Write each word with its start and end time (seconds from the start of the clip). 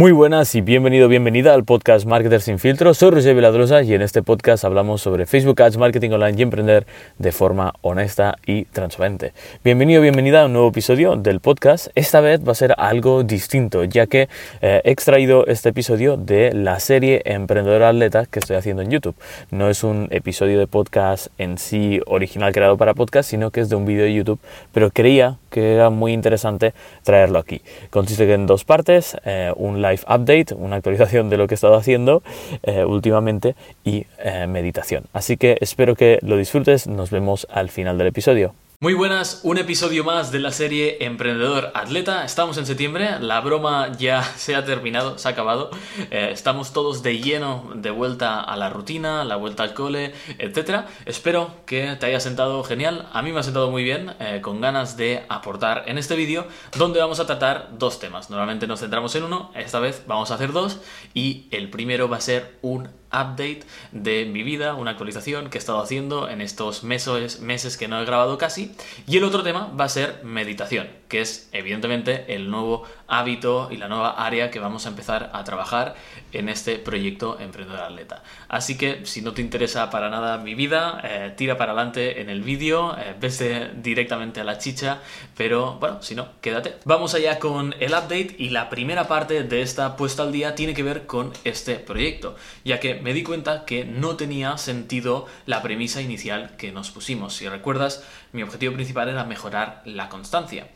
Muy 0.00 0.12
buenas 0.12 0.54
y 0.54 0.62
bienvenido, 0.62 1.08
bienvenida 1.08 1.52
al 1.52 1.64
podcast 1.64 2.06
Marketer 2.06 2.40
sin 2.40 2.58
filtro. 2.58 2.94
Soy 2.94 3.10
Roger 3.10 3.34
Viladrosa 3.34 3.82
y 3.82 3.92
en 3.92 4.00
este 4.00 4.22
podcast 4.22 4.64
hablamos 4.64 5.02
sobre 5.02 5.26
Facebook 5.26 5.60
Ads, 5.60 5.76
marketing 5.76 6.12
online 6.12 6.38
y 6.38 6.42
emprender 6.42 6.86
de 7.18 7.32
forma 7.32 7.74
honesta 7.82 8.38
y 8.46 8.64
transparente. 8.64 9.34
Bienvenido, 9.62 10.00
bienvenida 10.00 10.40
a 10.40 10.46
un 10.46 10.54
nuevo 10.54 10.68
episodio 10.68 11.16
del 11.16 11.40
podcast. 11.40 11.88
Esta 11.96 12.22
vez 12.22 12.40
va 12.48 12.52
a 12.52 12.54
ser 12.54 12.74
algo 12.78 13.24
distinto, 13.24 13.84
ya 13.84 14.06
que 14.06 14.30
eh, 14.62 14.80
he 14.84 14.90
extraído 14.90 15.46
este 15.46 15.68
episodio 15.68 16.16
de 16.16 16.54
la 16.54 16.80
serie 16.80 17.20
Emprendedor 17.26 17.82
Atleta 17.82 18.24
que 18.24 18.38
estoy 18.38 18.56
haciendo 18.56 18.80
en 18.80 18.90
YouTube. 18.90 19.16
No 19.50 19.68
es 19.68 19.84
un 19.84 20.08
episodio 20.12 20.58
de 20.58 20.66
podcast 20.66 21.26
en 21.36 21.58
sí 21.58 22.00
original 22.06 22.54
creado 22.54 22.78
para 22.78 22.94
podcast, 22.94 23.28
sino 23.28 23.50
que 23.50 23.60
es 23.60 23.68
de 23.68 23.76
un 23.76 23.84
vídeo 23.84 24.04
de 24.04 24.14
YouTube, 24.14 24.40
pero 24.72 24.90
creía 24.90 25.36
que 25.50 25.74
era 25.74 25.90
muy 25.90 26.12
interesante 26.14 26.72
traerlo 27.02 27.38
aquí. 27.38 27.60
Consiste 27.90 28.32
en 28.32 28.46
dos 28.46 28.64
partes, 28.64 29.16
eh, 29.24 29.52
un 29.56 29.82
live 29.82 29.89
update, 29.94 30.54
una 30.54 30.76
actualización 30.76 31.30
de 31.30 31.36
lo 31.36 31.46
que 31.46 31.54
he 31.54 31.56
estado 31.56 31.74
haciendo 31.74 32.22
eh, 32.62 32.84
últimamente 32.84 33.54
y 33.84 34.06
eh, 34.18 34.46
meditación. 34.46 35.04
Así 35.12 35.36
que 35.36 35.56
espero 35.60 35.94
que 35.94 36.18
lo 36.22 36.36
disfrutes, 36.36 36.86
nos 36.86 37.10
vemos 37.10 37.46
al 37.50 37.68
final 37.70 37.98
del 37.98 38.08
episodio. 38.08 38.54
Muy 38.82 38.94
buenas, 38.94 39.40
un 39.42 39.58
episodio 39.58 40.04
más 40.04 40.32
de 40.32 40.38
la 40.38 40.52
serie 40.52 41.04
Emprendedor 41.04 41.70
Atleta. 41.74 42.24
Estamos 42.24 42.56
en 42.56 42.64
septiembre, 42.64 43.20
la 43.20 43.38
broma 43.42 43.92
ya 43.98 44.22
se 44.38 44.56
ha 44.56 44.64
terminado, 44.64 45.18
se 45.18 45.28
ha 45.28 45.32
acabado. 45.32 45.68
Eh, 46.10 46.30
estamos 46.32 46.72
todos 46.72 47.02
de 47.02 47.18
lleno 47.18 47.72
de 47.74 47.90
vuelta 47.90 48.40
a 48.40 48.56
la 48.56 48.70
rutina, 48.70 49.22
la 49.26 49.36
vuelta 49.36 49.64
al 49.64 49.74
cole, 49.74 50.14
etc. 50.38 50.86
Espero 51.04 51.56
que 51.66 51.94
te 51.96 52.06
haya 52.06 52.20
sentado 52.20 52.64
genial. 52.64 53.06
A 53.12 53.20
mí 53.20 53.32
me 53.32 53.40
ha 53.40 53.42
sentado 53.42 53.70
muy 53.70 53.84
bien, 53.84 54.14
eh, 54.18 54.40
con 54.40 54.62
ganas 54.62 54.96
de 54.96 55.26
aportar 55.28 55.84
en 55.86 55.98
este 55.98 56.16
vídeo, 56.16 56.46
donde 56.78 57.00
vamos 57.00 57.20
a 57.20 57.26
tratar 57.26 57.72
dos 57.76 58.00
temas. 58.00 58.30
Normalmente 58.30 58.66
nos 58.66 58.80
centramos 58.80 59.14
en 59.14 59.24
uno, 59.24 59.52
esta 59.54 59.78
vez 59.78 60.04
vamos 60.06 60.30
a 60.30 60.36
hacer 60.36 60.52
dos, 60.52 60.80
y 61.12 61.48
el 61.50 61.68
primero 61.68 62.08
va 62.08 62.16
a 62.16 62.22
ser 62.22 62.56
un 62.62 62.88
update 63.12 63.62
de 63.92 64.26
mi 64.26 64.42
vida, 64.42 64.74
una 64.74 64.92
actualización 64.92 65.50
que 65.50 65.58
he 65.58 65.60
estado 65.60 65.80
haciendo 65.80 66.28
en 66.28 66.40
estos 66.40 66.84
meses, 66.84 67.40
meses 67.40 67.76
que 67.76 67.88
no 67.88 68.00
he 68.00 68.04
grabado 68.04 68.38
casi. 68.38 68.72
Y 69.06 69.16
el 69.16 69.24
otro 69.24 69.42
tema 69.42 69.72
va 69.78 69.84
a 69.84 69.88
ser 69.88 70.20
meditación, 70.24 70.88
que 71.10 71.20
es 71.20 71.50
evidentemente 71.52 72.34
el 72.34 72.50
nuevo 72.50 72.84
hábito 73.08 73.68
y 73.70 73.76
la 73.76 73.88
nueva 73.88 74.12
área 74.24 74.50
que 74.50 74.60
vamos 74.60 74.86
a 74.86 74.90
empezar 74.90 75.30
a 75.34 75.44
trabajar 75.44 75.96
en 76.32 76.48
este 76.48 76.78
proyecto 76.78 77.38
Emprendedor 77.40 77.80
Atleta. 77.80 78.22
Así 78.48 78.78
que 78.78 79.04
si 79.04 79.20
no 79.20 79.32
te 79.32 79.42
interesa 79.42 79.90
para 79.90 80.08
nada 80.08 80.38
mi 80.38 80.54
vida, 80.54 81.00
eh, 81.02 81.34
tira 81.36 81.58
para 81.58 81.72
adelante 81.72 82.20
en 82.22 82.30
el 82.30 82.42
vídeo, 82.42 82.96
eh, 82.96 83.70
directamente 83.74 84.40
a 84.40 84.44
la 84.44 84.58
chicha, 84.58 85.00
pero 85.36 85.74
bueno, 85.80 86.00
si 86.00 86.14
no, 86.14 86.28
quédate. 86.40 86.76
Vamos 86.84 87.14
allá 87.14 87.40
con 87.40 87.74
el 87.80 87.90
update 87.90 88.36
y 88.38 88.50
la 88.50 88.70
primera 88.70 89.08
parte 89.08 89.42
de 89.42 89.62
esta 89.62 89.96
puesta 89.96 90.22
al 90.22 90.30
día 90.30 90.54
tiene 90.54 90.74
que 90.74 90.84
ver 90.84 91.06
con 91.06 91.32
este 91.42 91.74
proyecto, 91.76 92.36
ya 92.64 92.78
que 92.78 92.94
me 92.94 93.12
di 93.12 93.24
cuenta 93.24 93.64
que 93.64 93.84
no 93.84 94.16
tenía 94.16 94.56
sentido 94.58 95.26
la 95.46 95.60
premisa 95.60 96.00
inicial 96.00 96.54
que 96.56 96.70
nos 96.70 96.92
pusimos. 96.92 97.34
Si 97.34 97.48
recuerdas, 97.48 98.04
mi 98.32 98.44
objetivo 98.44 98.74
principal 98.74 99.08
era 99.08 99.24
mejorar 99.24 99.82
la 99.84 100.08
constancia. 100.08 100.68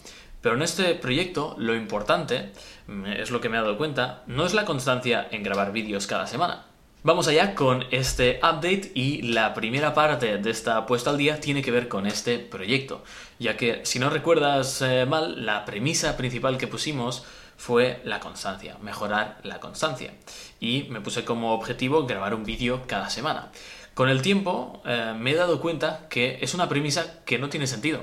Pero 0.45 0.56
en 0.56 0.62
este 0.62 0.95
proyecto 0.95 1.55
lo 1.56 1.75
importante, 1.75 2.53
mm, 2.87 3.06
es 3.06 3.31
lo 3.31 3.41
que 3.41 3.48
me 3.48 3.56
he 3.56 3.61
dado 3.62 3.78
cuenta, 3.78 4.25
no 4.27 4.45
es 4.45 4.53
la 4.53 4.67
constancia 4.67 5.27
en 5.31 5.42
grabar 5.42 5.73
vídeos 5.73 6.06
cada 6.06 6.27
semana. 6.27 6.67
Vamos 7.03 7.28
allá 7.28 7.55
con 7.55 7.86
este 7.91 8.41
update 8.42 8.92
y 8.95 9.23
la 9.23 9.55
primera 9.55 9.95
parte 9.95 10.36
de 10.36 10.51
esta 10.51 10.84
puesta 10.84 11.09
al 11.09 11.17
día 11.17 11.41
tiene 11.41 11.62
que 11.62 11.70
ver 11.70 11.89
con 11.89 12.06
este 12.06 12.39
proyecto, 12.39 13.03
ya 13.39 13.56
que 13.56 13.86
si 13.86 13.98
no 13.98 14.11
recuerdas 14.11 14.83
eh, 14.83 15.06
mal, 15.06 15.47
la 15.47 15.64
premisa 15.64 16.14
principal 16.19 16.58
que 16.58 16.67
pusimos 16.67 17.25
fue 17.56 18.03
la 18.05 18.20
constancia, 18.20 18.77
mejorar 18.83 19.39
la 19.45 19.61
constancia. 19.61 20.12
Y 20.61 20.89
me 20.91 21.01
puse 21.01 21.25
como 21.25 21.55
objetivo 21.55 22.05
grabar 22.05 22.34
un 22.34 22.45
vídeo 22.45 22.83
cada 22.86 23.08
semana. 23.08 23.51
Con 23.95 24.11
el 24.11 24.20
tiempo 24.20 24.83
eh, 24.84 25.14
me 25.19 25.31
he 25.31 25.34
dado 25.36 25.62
cuenta 25.62 26.06
que 26.11 26.36
es 26.42 26.53
una 26.53 26.69
premisa 26.69 27.24
que 27.24 27.39
no 27.39 27.48
tiene 27.48 27.67
sentido. 27.67 28.01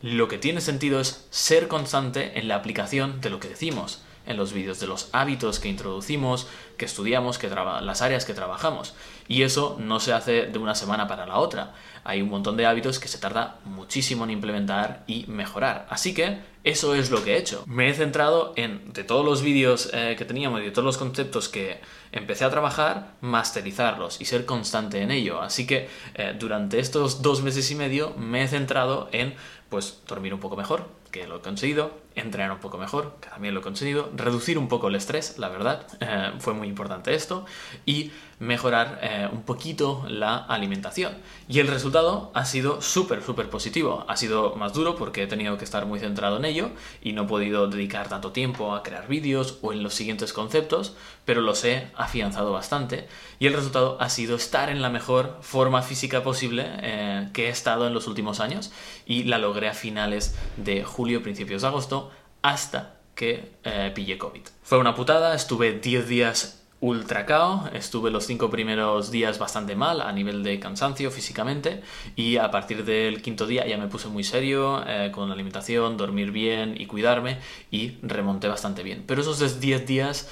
Lo 0.00 0.28
que 0.28 0.38
tiene 0.38 0.60
sentido 0.60 1.00
es 1.00 1.26
ser 1.30 1.66
constante 1.66 2.38
en 2.38 2.46
la 2.46 2.54
aplicación 2.54 3.20
de 3.20 3.30
lo 3.30 3.40
que 3.40 3.48
decimos 3.48 4.02
en 4.28 4.36
los 4.36 4.52
vídeos, 4.52 4.78
de 4.78 4.86
los 4.86 5.08
hábitos 5.12 5.58
que 5.58 5.68
introducimos, 5.68 6.46
que 6.76 6.84
estudiamos, 6.84 7.38
que 7.38 7.48
las 7.48 8.02
áreas 8.02 8.26
que 8.26 8.34
trabajamos. 8.34 8.94
Y 9.28 9.42
eso 9.42 9.76
no 9.78 10.00
se 10.00 10.12
hace 10.12 10.46
de 10.46 10.58
una 10.58 10.74
semana 10.74 11.06
para 11.06 11.26
la 11.26 11.38
otra. 11.38 11.74
Hay 12.02 12.22
un 12.22 12.30
montón 12.30 12.56
de 12.56 12.64
hábitos 12.64 12.98
que 12.98 13.08
se 13.08 13.18
tarda 13.18 13.58
muchísimo 13.64 14.24
en 14.24 14.30
implementar 14.30 15.04
y 15.06 15.26
mejorar. 15.28 15.86
Así 15.90 16.14
que 16.14 16.38
eso 16.64 16.94
es 16.94 17.10
lo 17.10 17.22
que 17.22 17.34
he 17.34 17.38
hecho. 17.38 17.62
Me 17.66 17.90
he 17.90 17.94
centrado 17.94 18.54
en, 18.56 18.92
de 18.92 19.04
todos 19.04 19.24
los 19.24 19.42
vídeos 19.42 19.90
eh, 19.92 20.16
que 20.16 20.24
teníamos 20.24 20.60
y 20.60 20.64
de 20.64 20.70
todos 20.70 20.86
los 20.86 20.96
conceptos 20.96 21.48
que 21.48 21.80
empecé 22.10 22.44
a 22.44 22.50
trabajar, 22.50 23.12
masterizarlos 23.20 24.20
y 24.20 24.24
ser 24.24 24.46
constante 24.46 25.02
en 25.02 25.10
ello. 25.10 25.42
Así 25.42 25.66
que 25.66 25.88
eh, 26.14 26.34
durante 26.38 26.78
estos 26.78 27.20
dos 27.20 27.42
meses 27.42 27.70
y 27.70 27.74
medio 27.74 28.14
me 28.16 28.42
he 28.42 28.48
centrado 28.48 29.08
en 29.12 29.34
pues 29.68 30.02
dormir 30.06 30.32
un 30.32 30.40
poco 30.40 30.56
mejor, 30.56 30.88
que 31.10 31.26
lo 31.26 31.36
he 31.36 31.40
conseguido, 31.40 31.92
entrenar 32.18 32.52
un 32.52 32.58
poco 32.58 32.78
mejor, 32.78 33.16
que 33.20 33.28
también 33.28 33.54
lo 33.54 33.60
he 33.60 33.62
conseguido, 33.62 34.10
reducir 34.14 34.58
un 34.58 34.68
poco 34.68 34.88
el 34.88 34.94
estrés, 34.94 35.38
la 35.38 35.48
verdad, 35.48 35.86
eh, 36.00 36.32
fue 36.38 36.54
muy 36.54 36.68
importante 36.68 37.14
esto, 37.14 37.44
y 37.86 38.12
mejorar 38.38 39.00
eh, 39.02 39.28
un 39.32 39.42
poquito 39.42 40.04
la 40.08 40.36
alimentación. 40.36 41.18
Y 41.48 41.58
el 41.58 41.66
resultado 41.66 42.30
ha 42.34 42.44
sido 42.44 42.80
súper, 42.80 43.22
súper 43.22 43.50
positivo. 43.50 44.04
Ha 44.08 44.16
sido 44.16 44.54
más 44.54 44.72
duro 44.72 44.94
porque 44.96 45.24
he 45.24 45.26
tenido 45.26 45.58
que 45.58 45.64
estar 45.64 45.86
muy 45.86 45.98
centrado 45.98 46.36
en 46.36 46.44
ello 46.44 46.70
y 47.02 47.12
no 47.12 47.22
he 47.24 47.26
podido 47.26 47.66
dedicar 47.68 48.08
tanto 48.08 48.32
tiempo 48.32 48.74
a 48.74 48.82
crear 48.82 49.08
vídeos 49.08 49.58
o 49.62 49.72
en 49.72 49.82
los 49.82 49.94
siguientes 49.94 50.32
conceptos, 50.32 50.94
pero 51.24 51.40
los 51.40 51.64
he 51.64 51.90
afianzado 51.96 52.52
bastante. 52.52 53.08
Y 53.40 53.46
el 53.46 53.54
resultado 53.54 53.96
ha 54.00 54.08
sido 54.08 54.36
estar 54.36 54.70
en 54.70 54.82
la 54.82 54.90
mejor 54.90 55.38
forma 55.40 55.82
física 55.82 56.22
posible 56.22 56.66
eh, 56.82 57.28
que 57.32 57.46
he 57.46 57.50
estado 57.50 57.86
en 57.86 57.94
los 57.94 58.06
últimos 58.06 58.40
años 58.40 58.70
y 59.04 59.24
la 59.24 59.38
logré 59.38 59.68
a 59.68 59.74
finales 59.74 60.36
de 60.56 60.84
julio, 60.84 61.22
principios 61.22 61.62
de 61.62 61.68
agosto, 61.68 62.07
hasta 62.42 62.96
que 63.14 63.52
eh, 63.64 63.92
pillé 63.94 64.18
COVID. 64.18 64.42
Fue 64.62 64.78
una 64.78 64.94
putada, 64.94 65.34
estuve 65.34 65.72
10 65.72 66.08
días 66.08 66.58
ultra 66.80 67.26
cao, 67.26 67.68
estuve 67.72 68.10
los 68.10 68.24
cinco 68.24 68.50
primeros 68.50 69.10
días 69.10 69.38
bastante 69.38 69.74
mal 69.74 70.00
a 70.00 70.12
nivel 70.12 70.44
de 70.44 70.60
cansancio 70.60 71.10
físicamente 71.10 71.82
y 72.14 72.36
a 72.36 72.50
partir 72.52 72.84
del 72.84 73.20
quinto 73.20 73.46
día 73.46 73.66
ya 73.66 73.76
me 73.76 73.88
puse 73.88 74.06
muy 74.08 74.22
serio 74.22 74.84
eh, 74.86 75.10
con 75.12 75.28
la 75.28 75.34
alimentación, 75.34 75.96
dormir 75.96 76.30
bien 76.30 76.76
y 76.78 76.86
cuidarme 76.86 77.38
y 77.72 77.96
remonté 78.02 78.46
bastante 78.46 78.84
bien. 78.84 79.02
Pero 79.06 79.22
esos 79.22 79.58
10 79.58 79.86
días 79.86 80.28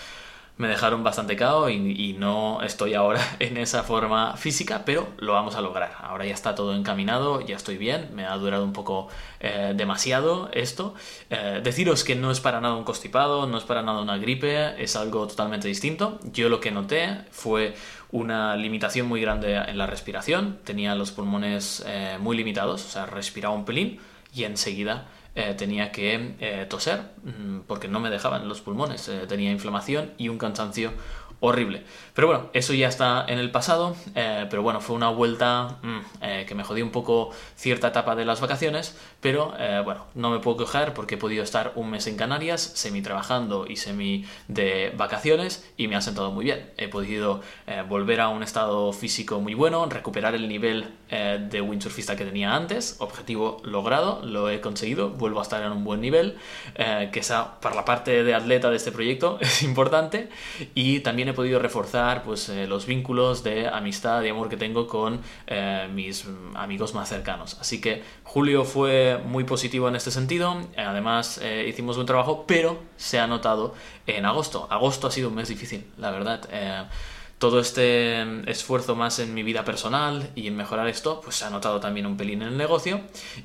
me 0.59 0.69
dejaron 0.69 1.05
bastante 1.05 1.37
cao 1.37 1.69
y, 1.69 2.15
no 2.19 2.63
estoy 2.63 2.95
ahora 2.95 3.21
en 3.41 3.57
esa 3.59 3.83
forma 3.83 4.37
física, 4.37 4.83
pero 4.87 5.09
lo 5.19 5.35
vamos 5.35 5.55
a 5.55 5.61
lograr. 5.61 5.97
Ahora 6.01 6.25
ya 6.25 6.33
está 6.33 6.55
todo 6.55 6.75
encaminado, 6.75 7.41
ya 7.43 7.57
estoy 7.57 7.77
bien, 7.77 8.11
me 8.15 8.25
ha 8.25 8.35
durado 8.37 8.65
un 8.65 8.73
poco 8.73 9.09
eh, 9.41 9.75
demasiado 9.77 10.49
esto. 10.53 10.95
Eh, 11.29 11.61
deciros 11.63 12.05
que 12.05 12.17
no 12.17 12.31
es 12.31 12.41
para 12.41 12.61
nada 12.61 12.75
un 12.75 12.85
constipado, 12.85 13.47
no 13.47 13.59
es 13.59 13.65
para 13.65 13.83
nada 13.83 14.01
una 14.01 14.17
gripe, 14.17 14.83
es 14.83 14.97
algo 14.97 15.27
totalmente 15.27 15.69
distinto. 15.69 16.19
Yo 16.33 16.49
lo 16.49 16.61
que 16.61 16.71
noté 16.71 17.19
fue 17.31 17.75
una 18.11 18.57
limitación 18.57 19.07
muy 19.07 19.21
grande 19.21 19.57
en 19.57 19.77
la 19.77 19.87
respiración, 19.87 20.59
tenía 20.65 20.95
los 20.95 21.11
pulmones 21.11 21.85
eh, 21.87 22.17
muy 22.19 22.37
limitados, 22.37 22.85
o 22.85 22.89
sea, 22.89 23.05
respiraba 23.07 23.55
un 23.55 23.65
pelín 23.65 24.01
y 24.33 24.45
enseguida 24.45 25.07
eh, 25.39 25.55
tenía 25.55 25.93
que 25.93 26.35
eh, 26.41 26.67
toser 26.67 27.03
mm, 27.23 27.61
porque 27.67 27.89
no 27.89 28.01
me 28.01 28.09
dejaban 28.09 28.49
los 28.49 28.63
pulmones, 28.63 29.07
eh, 29.09 29.27
tenía 29.29 29.53
inflamación 29.53 30.13
y 30.17 30.31
un 30.31 30.39
cansancio 30.39 30.93
horrible. 31.41 31.85
Pero 32.15 32.29
bueno, 32.29 32.51
eso 32.55 32.73
ya 32.73 32.89
está 32.89 33.25
en 33.29 33.39
el 33.39 33.51
pasado, 33.51 33.95
eh, 34.15 34.47
pero 34.49 34.63
bueno, 34.63 34.81
fue 34.81 34.97
una 34.97 35.11
vuelta 35.11 35.79
mm, 35.83 35.99
eh, 36.23 36.45
que 36.49 36.55
me 36.55 36.65
jodió 36.65 36.85
un 36.85 36.91
poco 36.91 37.31
cierta 37.57 37.89
etapa 37.89 38.17
de 38.17 38.25
las 38.25 38.41
vacaciones, 38.41 38.99
pero 39.21 39.55
eh, 39.59 39.83
bueno, 39.85 40.07
no 40.15 40.31
me 40.31 40.39
puedo 40.39 40.57
quejar 40.57 40.95
porque 40.95 41.17
he 41.17 41.19
podido 41.19 41.43
estar 41.43 41.73
un 41.75 41.91
mes 41.91 42.07
en 42.07 42.17
Canarias, 42.17 42.63
semi 42.75 43.03
trabajando 43.03 43.67
y 43.69 43.77
semi 43.77 44.25
de 44.49 44.95
vacaciones 44.97 45.71
y 45.77 45.89
me 45.89 45.97
ha 45.97 46.01
sentado 46.01 46.31
muy 46.31 46.47
bien. 46.47 46.71
He 46.79 46.89
podido 46.89 47.43
volver 47.89 48.21
a 48.21 48.29
un 48.29 48.43
estado 48.43 48.93
físico 48.93 49.41
muy 49.41 49.55
bueno, 49.55 49.87
recuperar 49.87 50.35
el 50.35 50.49
nivel 50.49 50.95
de 51.11 51.61
windsurfista 51.61 52.17
que 52.17 52.25
tenía 52.25 52.55
antes, 52.55 52.97
objetivo 52.99 53.61
logrado, 53.65 54.23
lo 54.25 54.49
he 54.51 54.61
conseguido, 54.61 55.11
vuelvo 55.11 55.41
a 55.41 55.43
estar 55.43 55.63
en 55.63 55.73
un 55.73 55.85
buen 55.85 56.01
nivel, 56.01 56.37
que 56.77 57.21
esa 57.21 57.61
para 57.61 57.75
la 57.75 57.85
parte 57.85 58.25
de 58.25 58.35
atleta 58.35 58.71
de 58.71 58.77
este 58.77 58.93
proyecto 58.93 59.39
es 59.41 59.63
importante 59.63 60.29
y 60.75 61.01
también 61.01 61.26
he 61.29 61.33
podido 61.33 61.59
reforzar 61.59 62.23
pues, 62.23 62.49
eh, 62.49 62.67
los 62.67 62.87
vínculos 62.87 63.43
de 63.43 63.69
amistad 63.69 64.23
y 64.23 64.29
amor 64.29 64.49
que 64.49 64.57
tengo 64.57 64.87
con 64.87 65.21
eh, 65.47 65.89
mis 65.93 66.27
amigos 66.55 66.95
más 66.95 67.09
cercanos. 67.09 67.57
Así 67.61 67.81
que 67.81 68.03
julio 68.25 68.65
fue 68.65 69.21
muy 69.25 69.45
positivo 69.45 69.89
en 69.89 69.97
este 69.97 70.11
sentido, 70.11 70.61
además 70.77 71.39
eh, 71.43 71.67
hicimos 71.69 71.97
buen 71.97 72.07
trabajo, 72.07 72.45
pero 72.47 72.79
se 72.97 73.19
ha 73.19 73.27
notado 73.27 73.75
en 74.07 74.25
agosto. 74.25 74.67
Agosto 74.71 75.07
ha 75.07 75.11
sido 75.11 75.29
un 75.29 75.35
mes 75.35 75.49
difícil, 75.49 75.85
la 75.99 76.11
verdad 76.11 76.49
todo 77.39 77.61
este 77.61 78.51
esfuerzo 78.51 78.97
más 78.97 79.19
en 79.19 79.35
mi 79.35 79.43
vida 79.43 79.65
personal 79.65 80.31
y 80.35 80.47
en 80.47 80.57
mejorar 80.57 80.89
esto, 80.89 81.21
pues 81.21 81.37
se 81.37 81.45
ha 81.45 81.51
notado 81.51 81.81
también 81.81 82.07
un 82.07 82.17
pelín 82.17 82.41
en 82.41 82.49
el 82.49 82.57
negocio 82.57 83.03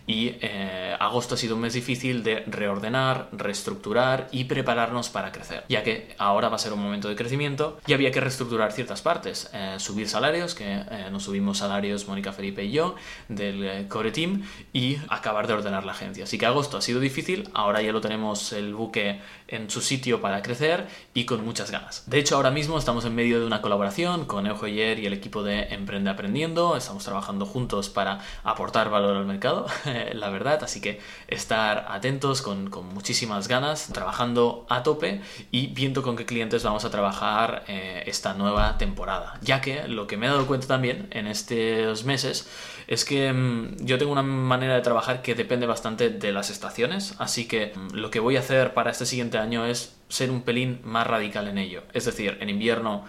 y 0.08 0.36
eh, 0.40 0.96
agosto 0.98 1.36
ha 1.36 1.38
sido 1.38 1.56
un 1.56 1.62
mes 1.62 1.74
difícil 1.74 2.24
de 2.24 2.44
reordenar, 2.48 3.28
reestructurar 3.34 4.30
y 4.32 4.46
prepararnos 4.46 5.10
para 5.10 5.34
crecer, 5.34 5.66
ya 5.68 5.84
que 5.84 6.16
ahora 6.18 6.48
va 6.48 6.56
a 6.56 6.60
ser 6.60 6.72
un 6.72 6.82
momento 6.82 7.10
de 7.10 7.16
crecimiento 7.18 7.80
y 7.86 7.94
había 7.94 8.12
que 8.12 8.22
reestructurar 8.22 8.72
ciertas 8.72 9.02
partes, 9.02 9.50
eh, 9.54 9.76
subir 9.78 10.08
salarios, 10.08 10.56
que 10.56 10.72
eh, 10.72 11.10
nos 11.12 11.24
subimos 11.24 11.58
salarios 11.58 12.08
Mónica 12.08 12.32
Felipe 12.32 12.64
y 12.64 12.72
yo 12.72 12.96
del 13.28 13.88
core 13.90 14.12
team 14.12 14.44
y 14.72 14.98
acabar 15.10 15.48
de 15.48 15.54
ordenar 15.54 15.84
la 15.84 15.92
agencia. 15.92 16.24
Así 16.24 16.38
que 16.38 16.46
agosto 16.46 16.78
ha 16.78 16.82
sido 16.82 17.02
difícil, 17.02 17.50
ahora 17.54 17.82
ya 17.82 17.92
lo 17.92 18.00
tenemos 18.00 18.54
el 18.54 18.74
buque 18.74 19.20
en 19.50 19.70
su 19.70 19.82
sitio 19.82 20.22
para 20.22 20.42
crecer 20.42 20.88
y 21.14 21.26
con 21.26 21.44
muchas 21.44 21.72
ganas. 21.72 22.10
De 22.10 22.20
hecho, 22.20 22.38
ahora 22.38 22.52
mismo 22.52 22.78
estamos 22.78 23.04
en 23.04 23.16
medio 23.16 23.40
de 23.42 23.46
una 23.46 23.62
colaboración 23.62 23.81
con 24.28 24.46
Eujoyer 24.46 25.00
y 25.00 25.08
el 25.08 25.14
equipo 25.14 25.42
de 25.42 25.64
Emprende 25.72 26.12
Aprendiendo. 26.12 26.78
Estamos 26.78 27.04
trabajando 27.04 27.48
juntos 27.48 27.90
para 27.90 28.20
aportar 28.44 28.92
valor 28.92 29.18
al 29.18 29.26
mercado, 29.26 29.66
la 30.14 30.30
verdad. 30.30 30.64
Así 30.64 30.82
que 30.82 31.00
estar 31.28 31.88
atentos 31.90 32.44
con, 32.44 32.70
muchísimas 32.94 33.48
ganas, 33.48 33.90
trabajando 33.92 34.68
a 34.70 34.84
tope 34.84 35.22
y 35.50 35.68
viendo 35.68 36.04
con 36.04 36.16
qué 36.16 36.28
clientes 36.28 36.64
vamos 36.64 36.86
a 36.86 36.92
trabajar 36.92 37.64
eh, 37.68 38.04
esta 38.06 38.36
nueva 38.36 38.78
temporada. 38.78 39.40
Ya 39.42 39.62
que 39.62 39.88
lo 39.88 40.06
que 40.06 40.16
me 40.16 40.28
he 40.28 40.30
dado 40.30 40.46
cuenta 40.46 40.68
también 40.68 41.08
en 41.10 41.26
estos 41.26 42.06
meses 42.06 42.48
es 42.88 43.04
que 43.04 43.34
mm, 43.34 43.78
yo 43.84 43.98
tengo 43.98 44.12
una 44.12 44.22
manera 44.22 44.76
de 44.76 44.82
trabajar 44.82 45.24
que 45.24 45.34
depende 45.34 45.66
bastante 45.66 46.10
de 46.10 46.32
las 46.32 46.52
estaciones, 46.52 47.16
así 47.18 47.48
que 47.48 47.74
mm, 47.76 47.96
lo 47.96 48.12
que 48.12 48.20
voy 48.20 48.38
a 48.38 48.42
hacer 48.42 48.76
para 48.76 48.92
este 48.92 49.08
siguiente 49.08 49.40
año 49.40 49.66
es 49.66 49.98
ser 50.08 50.30
un 50.30 50.44
pelín 50.44 50.82
más 50.84 51.08
radical 51.08 51.48
en 51.48 51.58
ello. 51.58 51.82
Es 51.94 52.06
decir, 52.06 52.38
en 52.42 52.50
invierno 52.50 53.06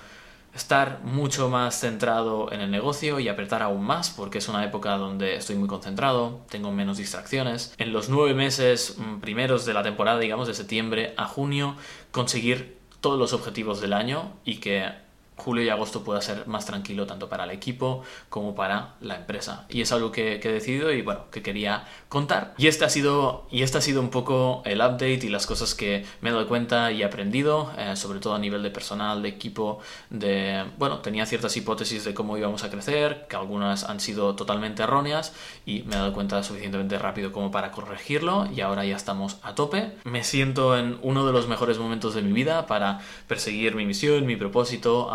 estar 0.54 1.00
mucho 1.02 1.49
más 1.49 1.81
centrado 1.81 2.52
en 2.52 2.60
el 2.60 2.70
negocio 2.70 3.20
y 3.20 3.28
apretar 3.28 3.62
aún 3.62 3.84
más 3.84 4.10
porque 4.10 4.38
es 4.38 4.49
una 4.49 4.64
época 4.64 4.96
donde 4.99 5.37
estoy 5.37 5.56
muy 5.56 5.69
concentrado, 5.69 6.40
tengo 6.50 6.70
menos 6.72 6.99
distracciones. 6.99 7.75
En 7.78 7.93
los 7.93 8.08
nueve 8.08 8.34
meses 8.34 8.96
mm, 8.99 9.20
primeros 9.20 9.64
de 9.64 9.75
la 9.75 9.82
temporada, 9.82 10.19
digamos, 10.19 10.49
de 10.49 10.54
septiembre 10.54 11.14
a 11.16 11.26
junio, 11.26 11.76
conseguir 12.10 12.78
todos 13.00 13.19
los 13.19 13.32
objetivos 13.32 13.81
del 13.81 13.93
año 13.94 14.32
y 14.44 14.56
que 14.56 14.88
julio 15.37 15.64
y 15.64 15.69
agosto 15.69 16.05
pueda 16.05 16.20
ser 16.20 16.46
más 16.46 16.67
tranquilo 16.67 17.06
tanto 17.06 17.29
para 17.29 17.44
el 17.44 17.50
equipo 17.50 18.02
como 18.29 18.55
para 18.55 18.94
la 19.00 19.17
empresa. 19.17 19.67
Y 19.69 19.81
es 19.81 19.93
algo 19.93 20.12
que, 20.12 20.34
he 20.34 20.52
decidido 20.52 20.93
y 20.93 21.02
bueno, 21.02 21.31
que 21.31 21.43
quería 21.43 21.84
contar. 22.08 22.55
Y 22.58 22.67
este 22.67 22.84
ha 22.84 22.88
sido, 22.88 23.46
y 23.50 23.62
este 23.62 23.79
ha 23.79 23.81
sido 23.81 24.00
un 24.00 24.11
poco 24.11 24.62
el 24.64 24.79
update 24.79 25.20
y 25.23 25.29
las 25.29 25.46
cosas 25.46 25.75
que 25.75 26.05
me 26.20 26.31
he 26.31 26.32
dado 26.32 26.46
cuenta 26.46 26.93
y 26.93 27.02
he 27.02 27.05
aprendido, 27.05 27.73
eh, 27.79 27.96
sobre 27.96 28.20
todo 28.20 28.34
a 28.34 28.38
nivel 28.38 28.62
de 28.62 28.70
personal, 28.70 29.23
de 29.23 29.29
equipo, 29.29 29.81
de, 30.11 30.64
bueno, 30.79 30.99
tenía 30.99 31.26
ciertas 31.26 31.56
hipótesis 31.56 32.05
de 32.05 32.14
cómo 32.14 32.37
íbamos 32.37 32.64
a 32.64 32.70
crecer, 32.70 33.26
que 33.29 33.37
algunas 33.37 33.84
han 33.84 34.00
sido 34.00 34.34
totalmente 34.34 34.82
erróneas 34.82 35.34
y 35.67 35.82
me 35.84 35.94
he 35.94 35.99
dado 35.99 36.12
cuenta 36.12 36.43
suficientemente 36.43 36.99
rápido 36.99 37.32
como 37.32 37.50
para 37.50 37.70
corregirlo 37.70 38.49
y 38.55 38.61
ahora 38.61 38.84
ya 38.84 38.96
estamos 38.96 39.38
a 39.43 39.55
tope. 39.55 39.93
Me 40.05 40.25
siento 40.25 40.76
en 40.76 40.99
uno 41.02 41.26
de 41.26 41.32
los 41.32 41.49
mejores 41.49 41.79
momentos 41.79 42.14
de 42.14 42.23
mi 42.23 42.32
vida 42.32 42.67
para 42.67 43.00
perseguir 43.26 43.75
mi 43.75 43.87
misión, 43.87 44.26
mi 44.26 44.37
propósito, 44.37 45.11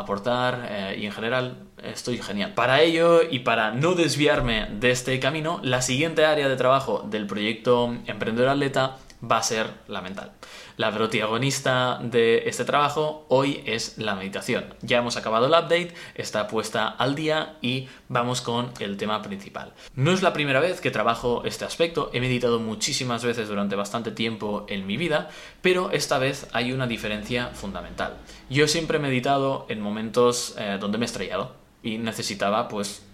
eh, 0.69 0.98
y 1.00 1.06
en 1.06 1.12
general 1.12 1.57
estoy 1.83 2.18
genial. 2.18 2.54
Para 2.54 2.81
ello 2.81 3.21
y 3.30 3.39
para 3.39 3.71
no 3.71 3.94
desviarme 3.94 4.68
de 4.80 4.92
este 4.92 5.19
camino, 5.19 5.59
la 5.63 5.81
siguiente 5.81 6.25
área 6.25 6.48
de 6.50 6.56
trabajo 6.56 7.06
del 7.09 7.27
proyecto 7.27 7.95
Emprendedor 8.07 8.50
Atleta 8.50 8.98
va 9.24 9.38
a 9.38 9.44
ser 9.44 9.68
la 9.88 10.02
mental. 10.02 10.31
La 10.78 10.94
protagonista 10.94 12.00
de 12.02 12.44
este 12.48 12.66
trabajo 12.66 13.25
hoy 13.30 13.64
es 13.66 13.98
la 13.98 14.16
meditación. 14.16 14.75
Ya 14.81 15.00
hemos 15.00 15.18
acabado 15.18 15.48
el 15.48 15.52
update, 15.52 15.94
está 16.16 16.48
puesta 16.48 16.88
al 16.88 17.16
día 17.16 17.56
y 17.62 17.88
vamos 18.10 18.42
con 18.42 18.72
el 18.80 18.98
tema 18.98 19.22
principal. 19.22 19.74
No 19.96 20.12
es 20.12 20.22
la 20.22 20.34
primera 20.34 20.60
vez 20.60 20.81
que 20.81 20.92
trabajo 20.92 21.44
este 21.46 21.66
aspecto, 21.66 22.12
he 22.14 22.22
meditado 22.22 22.60
muchísimas 22.60 23.24
veces 23.24 23.48
durante 23.48 23.75
bastante 23.75 24.12
tiempo 24.12 24.66
en 24.69 24.86
mi 24.86 24.98
vida, 24.98 25.30
pero 25.62 25.92
esta 25.92 26.19
vez 26.19 26.48
hay 26.54 26.72
una 26.72 26.88
diferencia 26.88 27.48
fundamental. 27.48 28.18
Yo 28.50 28.68
siempre 28.68 28.98
he 28.98 29.02
meditado 29.02 29.66
en 29.69 29.81
momentos 29.81 30.56
eh, 30.58 30.78
donde 30.80 30.98
me 30.98 31.06
he 31.06 31.08
estrellado 31.08 31.56
y 31.81 31.98
necesitaba 31.98 32.68
pues 32.68 33.06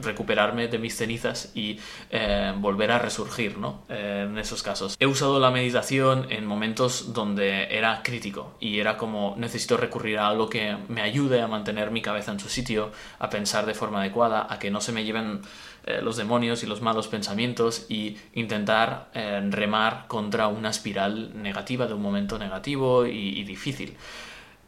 recuperarme 0.00 0.68
de 0.68 0.78
mis 0.78 0.96
cenizas 0.96 1.52
y 1.54 1.78
eh, 2.10 2.52
volver 2.56 2.90
a 2.90 2.98
resurgir, 2.98 3.58
¿no? 3.58 3.82
Eh, 3.88 4.26
en 4.28 4.38
esos 4.38 4.62
casos. 4.62 4.96
He 4.98 5.06
usado 5.06 5.40
la 5.40 5.50
meditación 5.50 6.26
en 6.30 6.46
momentos 6.46 7.12
donde 7.12 7.74
era 7.76 8.02
crítico 8.02 8.56
y 8.60 8.80
era 8.80 8.96
como 8.96 9.34
necesito 9.38 9.76
recurrir 9.76 10.18
a 10.18 10.28
algo 10.28 10.48
que 10.48 10.76
me 10.88 11.02
ayude 11.02 11.40
a 11.40 11.48
mantener 11.48 11.90
mi 11.90 12.02
cabeza 12.02 12.32
en 12.32 12.40
su 12.40 12.48
sitio, 12.48 12.92
a 13.18 13.30
pensar 13.30 13.66
de 13.66 13.74
forma 13.74 14.00
adecuada, 14.00 14.46
a 14.50 14.58
que 14.58 14.70
no 14.70 14.80
se 14.80 14.92
me 14.92 15.04
lleven 15.04 15.42
eh, 15.84 16.00
los 16.02 16.16
demonios 16.16 16.62
y 16.62 16.66
los 16.66 16.80
malos 16.82 17.08
pensamientos 17.08 17.86
y 17.88 18.16
intentar 18.34 19.10
remar 19.50 20.06
contra 20.08 20.48
una 20.48 20.70
espiral 20.70 21.30
negativa 21.42 21.86
de 21.86 21.94
un 21.94 22.02
momento 22.02 22.38
negativo 22.38 23.06
y 23.06 23.42
difícil. 23.44 23.96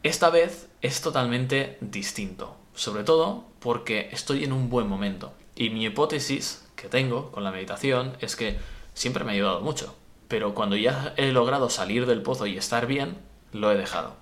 Esta 0.01 0.29
vez 0.29 0.69
es 0.81 1.01
totalmente 1.01 1.77
distinto 1.81 2.55
sobre 2.75 3.03
todo 3.03 3.45
porque 3.59 4.09
estoy 4.11 4.43
en 4.43 4.53
un 4.53 4.69
buen 4.69 4.87
momento. 4.87 5.33
Y 5.55 5.69
mi 5.69 5.85
hipótesis 5.85 6.65
que 6.75 6.87
tengo 6.87 7.31
con 7.31 7.43
la 7.43 7.51
meditación 7.51 8.15
es 8.21 8.35
que 8.35 8.57
siempre 8.93 9.23
me 9.23 9.31
ha 9.31 9.35
ayudado 9.35 9.61
mucho, 9.61 9.95
pero 10.27 10.53
cuando 10.55 10.75
ya 10.75 11.13
he 11.17 11.31
logrado 11.31 11.69
salir 11.69 12.05
del 12.05 12.21
pozo 12.21 12.45
y 12.47 12.57
estar 12.57 12.85
bien, 12.87 13.17
lo 13.51 13.71
he 13.71 13.77
dejado. 13.77 14.15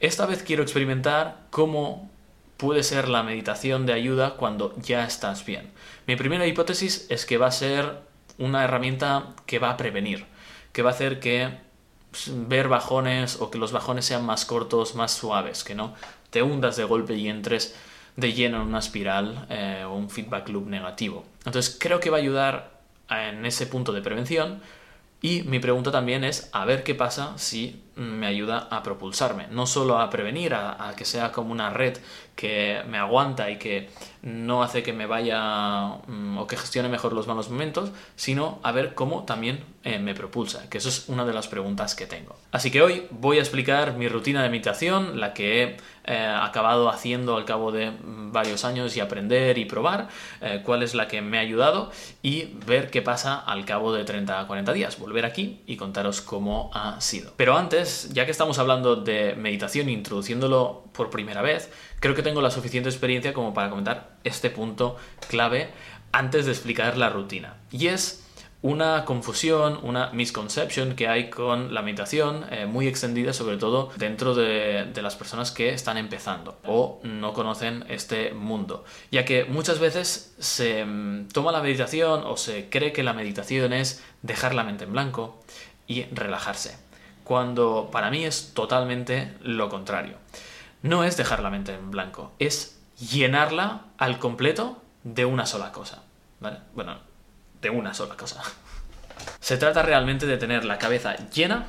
Esta 0.00 0.26
vez 0.26 0.42
quiero 0.42 0.62
experimentar 0.62 1.46
cómo 1.50 2.10
puede 2.56 2.82
ser 2.82 3.08
la 3.08 3.22
meditación 3.22 3.86
de 3.86 3.92
ayuda 3.92 4.34
cuando 4.34 4.74
ya 4.76 5.04
estás 5.04 5.46
bien. 5.46 5.72
Mi 6.06 6.16
primera 6.16 6.46
hipótesis 6.46 7.06
es 7.08 7.26
que 7.26 7.38
va 7.38 7.46
a 7.46 7.52
ser 7.52 8.00
una 8.38 8.64
herramienta 8.64 9.34
que 9.46 9.58
va 9.58 9.70
a 9.70 9.76
prevenir, 9.76 10.26
que 10.72 10.82
va 10.82 10.90
a 10.90 10.94
hacer 10.94 11.20
que 11.20 11.58
pues, 12.10 12.30
ver 12.48 12.68
bajones 12.68 13.40
o 13.40 13.50
que 13.50 13.58
los 13.58 13.72
bajones 13.72 14.04
sean 14.04 14.24
más 14.24 14.44
cortos, 14.44 14.94
más 14.94 15.12
suaves, 15.12 15.64
que 15.64 15.74
no 15.74 15.94
te 16.32 16.42
hundas 16.42 16.76
de 16.76 16.84
golpe 16.84 17.14
y 17.14 17.28
entres 17.28 17.76
de 18.16 18.32
lleno 18.32 18.62
en 18.62 18.68
una 18.68 18.78
espiral 18.78 19.46
eh, 19.50 19.84
o 19.86 19.94
un 19.94 20.10
feedback 20.10 20.48
loop 20.48 20.66
negativo. 20.66 21.24
Entonces 21.44 21.76
creo 21.78 22.00
que 22.00 22.10
va 22.10 22.16
a 22.16 22.20
ayudar 22.20 22.70
en 23.10 23.44
ese 23.46 23.66
punto 23.66 23.92
de 23.92 24.00
prevención 24.00 24.60
y 25.24 25.42
mi 25.42 25.60
pregunta 25.60 25.92
también 25.92 26.24
es 26.24 26.50
a 26.52 26.64
ver 26.64 26.82
qué 26.82 26.96
pasa 26.96 27.34
si 27.36 27.80
me 27.94 28.26
ayuda 28.26 28.66
a 28.70 28.82
propulsarme, 28.82 29.46
no 29.50 29.66
solo 29.66 30.00
a 30.00 30.10
prevenir, 30.10 30.52
a, 30.52 30.92
que 30.96 31.04
sea 31.04 31.30
como 31.30 31.52
una 31.52 31.70
red 31.70 31.96
que 32.34 32.82
me 32.88 32.98
aguanta 32.98 33.48
y 33.48 33.56
que 33.56 33.88
no 34.22 34.64
hace 34.64 34.82
que 34.82 34.92
me 34.92 35.06
vaya 35.06 35.98
mm, 36.08 36.38
o 36.38 36.46
que 36.48 36.56
gestione 36.56 36.88
mejor 36.88 37.12
los 37.12 37.28
malos 37.28 37.50
momentos, 37.50 37.92
sino 38.16 38.58
a 38.64 38.72
ver 38.72 38.94
cómo 38.94 39.22
también 39.22 39.62
eh, 39.84 40.00
me 40.00 40.14
propulsa, 40.14 40.68
que 40.68 40.78
eso 40.78 40.88
es 40.88 41.08
una 41.08 41.24
de 41.24 41.34
las 41.34 41.46
preguntas 41.46 41.94
que 41.94 42.06
tengo. 42.06 42.36
Así 42.50 42.72
que 42.72 42.82
hoy 42.82 43.06
voy 43.10 43.38
a 43.38 43.40
explicar 43.40 43.96
mi 43.96 44.08
rutina 44.08 44.42
de 44.42 44.48
meditación, 44.48 45.20
la 45.20 45.34
que 45.34 45.62
he 45.62 45.76
eh, 46.04 46.16
acabado 46.16 46.88
haciendo 46.88 47.36
al 47.36 47.44
cabo 47.44 47.70
de 47.70 47.92
varios 48.02 48.64
años 48.64 48.96
y 48.96 49.00
aprender 49.00 49.58
y 49.58 49.64
probar, 49.66 50.08
eh, 50.40 50.62
cuál 50.64 50.82
es 50.82 50.94
la 50.94 51.06
que 51.06 51.22
me 51.22 51.38
ha 51.38 51.40
ayudado 51.40 51.92
y 52.22 52.54
ver 52.66 52.90
qué 52.90 53.02
pasa 53.02 53.38
al 53.38 53.64
cabo 53.64 53.92
de 53.92 54.04
30 54.04 54.40
a 54.40 54.46
40 54.46 54.72
días, 54.72 54.98
volver 54.98 55.24
aquí 55.24 55.60
y 55.66 55.76
contaros 55.76 56.20
cómo 56.20 56.70
ha 56.74 57.00
sido. 57.00 57.32
Pero 57.36 57.56
antes, 57.56 58.10
ya 58.12 58.24
que 58.24 58.32
estamos 58.32 58.58
hablando 58.58 58.96
de 58.96 59.34
meditación 59.36 59.88
introduciéndolo 59.88 60.84
por 60.92 61.10
primera 61.10 61.42
vez, 61.42 61.70
creo 62.00 62.14
que 62.14 62.22
tengo 62.22 62.40
la 62.40 62.50
suficiente 62.50 62.88
experiencia 62.88 63.32
como 63.32 63.54
para 63.54 63.70
comentar 63.70 64.16
este 64.24 64.50
punto 64.50 64.96
clave 65.28 65.70
antes 66.10 66.46
de 66.46 66.52
explicar 66.52 66.96
la 66.98 67.10
rutina. 67.10 67.56
Y 67.70 67.86
es 67.86 68.22
una 68.62 69.04
confusión, 69.04 69.78
una 69.82 70.10
misconception 70.12 70.94
que 70.94 71.08
hay 71.08 71.30
con 71.30 71.74
la 71.74 71.82
meditación 71.82 72.46
eh, 72.50 72.66
muy 72.66 72.86
extendida, 72.86 73.32
sobre 73.32 73.56
todo 73.56 73.90
dentro 73.96 74.34
de, 74.34 74.86
de, 74.92 75.02
las 75.02 75.16
personas 75.16 75.50
que 75.50 75.74
están 75.74 75.98
empezando 75.98 76.58
o 76.64 77.00
no 77.02 77.32
conocen 77.32 77.84
este 77.88 78.32
mundo. 78.32 78.84
Ya 79.10 79.24
que 79.24 79.44
muchas 79.44 79.80
veces 79.80 80.34
se 80.38 80.84
mm, 80.84 81.28
toma 81.28 81.52
la 81.52 81.60
meditación 81.60 82.22
o 82.24 82.36
se 82.36 82.70
cree 82.70 82.92
que 82.92 83.02
la 83.02 83.12
meditación 83.12 83.72
es 83.72 84.02
dejar 84.22 84.54
la 84.54 84.64
mente 84.64 84.84
en 84.84 84.92
blanco 84.92 85.40
y 85.88 86.04
relajarse 86.12 86.78
cuando 87.24 87.88
para 87.90 88.10
mí 88.10 88.24
es 88.24 88.52
totalmente 88.54 89.34
lo 89.42 89.68
contrario. 89.68 90.16
No 90.82 91.04
es 91.04 91.16
dejar 91.16 91.42
la 91.42 91.50
mente 91.50 91.74
en 91.74 91.90
blanco, 91.90 92.32
es 92.38 92.80
llenarla 92.98 93.82
al 93.98 94.18
completo 94.18 94.82
de 95.04 95.24
una 95.24 95.46
sola 95.46 95.72
cosa. 95.72 96.02
¿Vale? 96.40 96.58
Bueno, 96.74 96.98
de 97.62 97.70
una 97.70 97.94
sola 97.94 98.16
cosa. 98.16 98.42
Se 99.40 99.56
trata 99.56 99.82
realmente 99.82 100.26
de 100.26 100.36
tener 100.36 100.64
la 100.64 100.78
cabeza 100.78 101.16
llena 101.30 101.66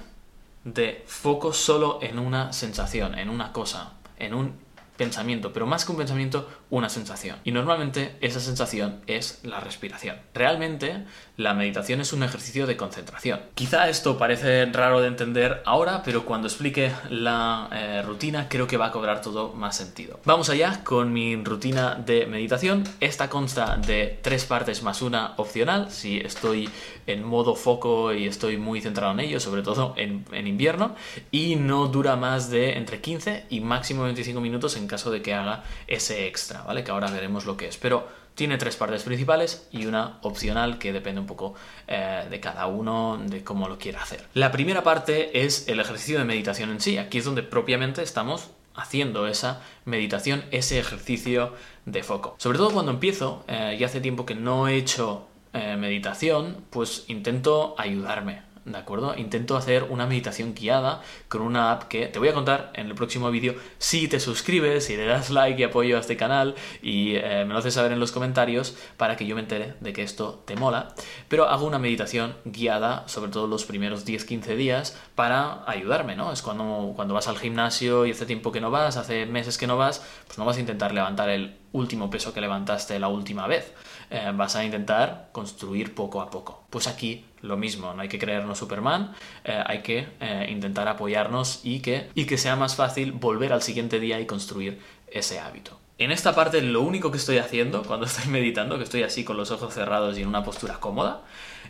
de 0.63 1.03
foco 1.07 1.53
solo 1.53 1.99
en 2.01 2.19
una 2.19 2.51
sensación, 2.51 3.17
en 3.17 3.29
una 3.29 3.53
cosa, 3.53 3.93
en 4.17 4.33
un 4.33 4.62
pensamiento, 4.97 5.53
pero 5.53 5.65
más 5.65 5.85
que 5.85 5.91
un 5.91 5.97
pensamiento, 5.97 6.49
una 6.69 6.89
sensación. 6.89 7.37
Y 7.43 7.51
normalmente 7.51 8.15
esa 8.21 8.39
sensación 8.39 9.01
es 9.07 9.39
la 9.43 9.59
respiración. 9.59 10.17
Realmente 10.33 11.05
la 11.37 11.53
meditación 11.53 12.01
es 12.01 12.13
un 12.13 12.23
ejercicio 12.23 12.67
de 12.67 12.77
concentración. 12.77 13.39
Quizá 13.55 13.89
esto 13.89 14.17
parece 14.17 14.65
raro 14.65 15.01
de 15.01 15.07
entender 15.07 15.63
ahora, 15.65 16.03
pero 16.03 16.25
cuando 16.25 16.47
explique 16.47 16.91
la 17.09 17.69
eh, 17.71 18.01
rutina 18.03 18.47
creo 18.49 18.67
que 18.67 18.77
va 18.77 18.87
a 18.87 18.91
cobrar 18.91 19.21
todo 19.21 19.53
más 19.53 19.77
sentido. 19.77 20.19
Vamos 20.25 20.49
allá 20.49 20.83
con 20.83 21.11
mi 21.11 21.35
rutina 21.35 21.95
de 21.95 22.25
meditación. 22.27 22.83
Esta 22.99 23.29
consta 23.29 23.77
de 23.77 24.19
tres 24.21 24.45
partes 24.45 24.83
más 24.83 25.01
una 25.01 25.33
opcional, 25.37 25.91
si 25.91 26.17
estoy 26.17 26.69
en 27.07 27.23
modo 27.23 27.55
foco 27.55 28.13
y 28.13 28.27
estoy 28.27 28.57
muy 28.57 28.81
centrado 28.81 29.13
en 29.13 29.19
ello, 29.21 29.39
sobre 29.39 29.63
todo 29.63 29.93
en, 29.97 30.25
en 30.31 30.47
invierno, 30.47 30.95
y 31.31 31.55
no 31.55 31.87
dura 31.87 32.15
más 32.15 32.49
de 32.49 32.77
entre 32.77 33.01
15 33.01 33.45
y 33.49 33.59
máximo 33.59 34.03
25 34.03 34.39
minutos 34.39 34.77
en 34.83 34.87
caso 34.87 35.09
de 35.09 35.21
que 35.21 35.33
haga 35.33 35.63
ese 35.87 36.27
extra, 36.27 36.61
¿vale? 36.61 36.83
Que 36.83 36.91
ahora 36.91 37.09
veremos 37.09 37.45
lo 37.45 37.57
que 37.57 37.67
es. 37.67 37.77
Pero 37.77 38.07
tiene 38.35 38.57
tres 38.57 38.75
partes 38.75 39.03
principales 39.03 39.67
y 39.71 39.85
una 39.85 40.17
opcional 40.21 40.77
que 40.77 40.93
depende 40.93 41.21
un 41.21 41.27
poco 41.27 41.53
eh, 41.87 42.25
de 42.29 42.39
cada 42.39 42.67
uno, 42.67 43.19
de 43.25 43.43
cómo 43.43 43.67
lo 43.67 43.77
quiera 43.77 44.01
hacer. 44.01 44.25
La 44.33 44.51
primera 44.51 44.83
parte 44.83 45.45
es 45.45 45.67
el 45.67 45.79
ejercicio 45.79 46.19
de 46.19 46.25
meditación 46.25 46.69
en 46.71 46.81
sí. 46.81 46.97
Aquí 46.97 47.19
es 47.19 47.25
donde 47.25 47.43
propiamente 47.43 48.01
estamos 48.01 48.49
haciendo 48.75 49.27
esa 49.27 49.61
meditación, 49.85 50.43
ese 50.51 50.79
ejercicio 50.79 51.53
de 51.85 52.01
foco. 52.01 52.35
Sobre 52.39 52.57
todo 52.57 52.71
cuando 52.71 52.91
empiezo, 52.91 53.43
eh, 53.47 53.77
y 53.79 53.83
hace 53.83 54.01
tiempo 54.01 54.25
que 54.25 54.35
no 54.35 54.67
he 54.67 54.75
hecho 54.75 55.27
eh, 55.53 55.75
meditación, 55.77 56.65
pues 56.71 57.05
intento 57.07 57.75
ayudarme 57.77 58.41
¿de 58.65 58.77
acuerdo? 58.77 59.15
Intento 59.17 59.57
hacer 59.57 59.83
una 59.83 60.07
meditación 60.07 60.53
guiada 60.53 61.01
con 61.27 61.41
una 61.41 61.71
app 61.71 61.83
que 61.83 62.07
te 62.07 62.19
voy 62.19 62.29
a 62.29 62.33
contar 62.33 62.71
en 62.75 62.87
el 62.87 62.95
próximo 62.95 63.29
vídeo 63.29 63.55
si 63.77 64.07
te 64.07 64.19
suscribes, 64.19 64.85
si 64.85 64.95
le 64.95 65.05
das 65.05 65.29
like 65.29 65.59
y 65.59 65.63
apoyo 65.63 65.97
a 65.97 65.99
este 65.99 66.17
canal 66.17 66.55
y 66.81 67.15
eh, 67.15 67.43
me 67.45 67.53
lo 67.53 67.59
haces 67.59 67.73
saber 67.73 67.91
en 67.91 67.99
los 67.99 68.11
comentarios 68.11 68.75
para 68.97 69.17
que 69.17 69.25
yo 69.25 69.35
me 69.35 69.41
entere 69.41 69.73
de 69.79 69.93
que 69.93 70.03
esto 70.03 70.43
te 70.45 70.55
mola. 70.55 70.93
Pero 71.27 71.47
hago 71.49 71.65
una 71.65 71.79
meditación 71.79 72.35
guiada, 72.45 73.07
sobre 73.07 73.31
todo 73.31 73.47
los 73.47 73.65
primeros 73.65 74.05
10-15 74.05 74.55
días, 74.55 74.97
para 75.15 75.63
ayudarme, 75.69 76.15
¿no? 76.15 76.31
Es 76.31 76.41
cuando, 76.41 76.93
cuando 76.95 77.13
vas 77.13 77.27
al 77.27 77.37
gimnasio 77.37 78.05
y 78.05 78.11
hace 78.11 78.25
tiempo 78.25 78.51
que 78.51 78.61
no 78.61 78.71
vas, 78.71 78.97
hace 78.97 79.25
meses 79.25 79.57
que 79.57 79.67
no 79.67 79.77
vas, 79.77 80.05
pues 80.25 80.37
no 80.37 80.45
vas 80.45 80.57
a 80.57 80.59
intentar 80.59 80.93
levantar 80.93 81.29
el 81.29 81.57
último 81.73 82.09
peso 82.09 82.33
que 82.33 82.41
levantaste 82.41 82.99
la 82.99 83.09
última 83.09 83.47
vez. 83.47 83.73
Eh, 84.15 84.31
vas 84.35 84.55
a 84.55 84.63
intentar 84.63 85.29
construir 85.31 85.95
poco 85.95 86.21
a 86.21 86.29
poco. 86.29 86.61
Pues 86.69 86.85
aquí 86.85 87.25
lo 87.41 87.57
mismo, 87.57 87.95
no 87.95 88.03
hay 88.03 88.09
que 88.09 88.19
creernos 88.19 88.59
Superman, 88.59 89.15
eh, 89.43 89.63
hay 89.65 89.81
que 89.81 90.07
eh, 90.19 90.49
intentar 90.51 90.87
apoyarnos 90.87 91.61
y 91.63 91.79
que, 91.79 92.11
y 92.13 92.25
que 92.25 92.37
sea 92.37 92.55
más 92.55 92.75
fácil 92.75 93.11
volver 93.11 93.51
al 93.51 93.63
siguiente 93.63 93.99
día 93.99 94.19
y 94.19 94.27
construir 94.27 94.79
ese 95.07 95.39
hábito. 95.39 95.79
En 95.97 96.11
esta 96.11 96.35
parte 96.35 96.61
lo 96.61 96.83
único 96.83 97.09
que 97.09 97.17
estoy 97.17 97.39
haciendo 97.39 97.81
cuando 97.87 98.05
estoy 98.05 98.29
meditando, 98.29 98.77
que 98.77 98.83
estoy 98.83 99.01
así 99.01 99.23
con 99.23 99.35
los 99.35 99.49
ojos 99.49 99.73
cerrados 99.73 100.15
y 100.15 100.21
en 100.21 100.27
una 100.27 100.43
postura 100.43 100.79
cómoda, 100.79 101.23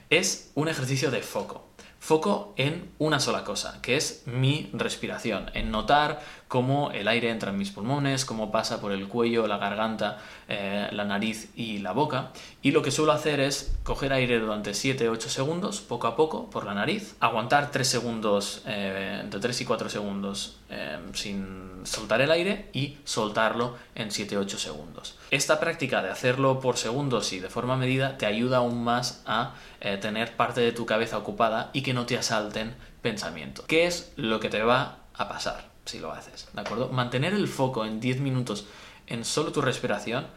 es 0.09 0.51
un 0.53 0.67
ejercicio 0.67 1.11
de 1.11 1.21
foco 1.21 1.63
foco 2.03 2.53
en 2.57 2.91
una 2.99 3.21
sola 3.21 3.45
cosa, 3.45 3.79
que 3.81 3.95
es 3.95 4.23
mi 4.25 4.69
respiración, 4.73 5.49
en 5.53 5.71
notar 5.71 6.21
cómo 6.53 6.91
el 6.91 7.07
aire 7.07 7.31
entra 7.31 7.49
en 7.49 7.57
mis 7.57 7.71
pulmones, 7.71 8.25
cómo 8.25 8.51
pasa 8.51 8.79
por 8.79 8.91
el 8.91 9.07
cuello, 9.07 9.47
la 9.47 9.57
garganta, 9.57 10.19
eh, 10.47 10.87
la 10.91 11.03
nariz 11.03 11.49
y 11.55 11.79
la 11.79 11.93
boca. 11.93 12.31
Y 12.61 12.69
lo 12.69 12.83
que 12.83 12.91
suelo 12.91 13.11
hacer 13.11 13.39
es 13.39 13.75
coger 13.81 14.13
aire 14.13 14.37
durante 14.37 14.69
7-8 14.69 15.19
segundos, 15.29 15.81
poco 15.81 16.05
a 16.05 16.15
poco, 16.15 16.51
por 16.51 16.65
la 16.65 16.75
nariz, 16.75 17.15
aguantar 17.19 17.71
3 17.71 17.87
segundos, 17.87 18.61
eh, 18.67 19.21
entre 19.23 19.39
3 19.39 19.61
y 19.61 19.65
4 19.65 19.89
segundos 19.89 20.59
eh, 20.69 20.99
sin 21.13 21.81
soltar 21.85 22.21
el 22.21 22.29
aire 22.29 22.69
y 22.71 22.99
soltarlo 23.03 23.75
en 23.95 24.09
7-8 24.09 24.49
segundos. 24.57 25.17
Esta 25.31 25.59
práctica 25.59 26.03
de 26.03 26.11
hacerlo 26.11 26.59
por 26.59 26.77
segundos 26.77 27.33
y 27.33 27.39
de 27.39 27.49
forma 27.49 27.77
medida 27.77 28.19
te 28.19 28.27
ayuda 28.27 28.57
aún 28.57 28.83
más 28.83 29.23
a 29.25 29.55
tener 30.01 30.35
parte 30.35 30.61
de 30.61 30.71
tu 30.71 30.85
cabeza 30.85 31.17
ocupada 31.17 31.71
y 31.73 31.81
que 31.81 31.95
no 31.95 32.05
te 32.05 32.15
asalten 32.15 32.75
pensamientos. 33.01 33.65
¿Qué 33.65 33.87
es 33.87 34.13
lo 34.17 34.39
que 34.39 34.49
te 34.49 34.61
va 34.61 34.99
a 35.15 35.27
pasar 35.27 35.72
si 35.85 35.99
lo 35.99 36.11
haces? 36.11 36.47
¿De 36.53 36.61
acuerdo? 36.61 36.89
Mantener 36.89 37.33
el 37.33 37.47
foco 37.47 37.85
en 37.85 37.99
10 37.99 38.19
minutos 38.19 38.65
en 39.07 39.25
solo 39.25 39.51
tu 39.51 39.61
respiración, 39.61 40.27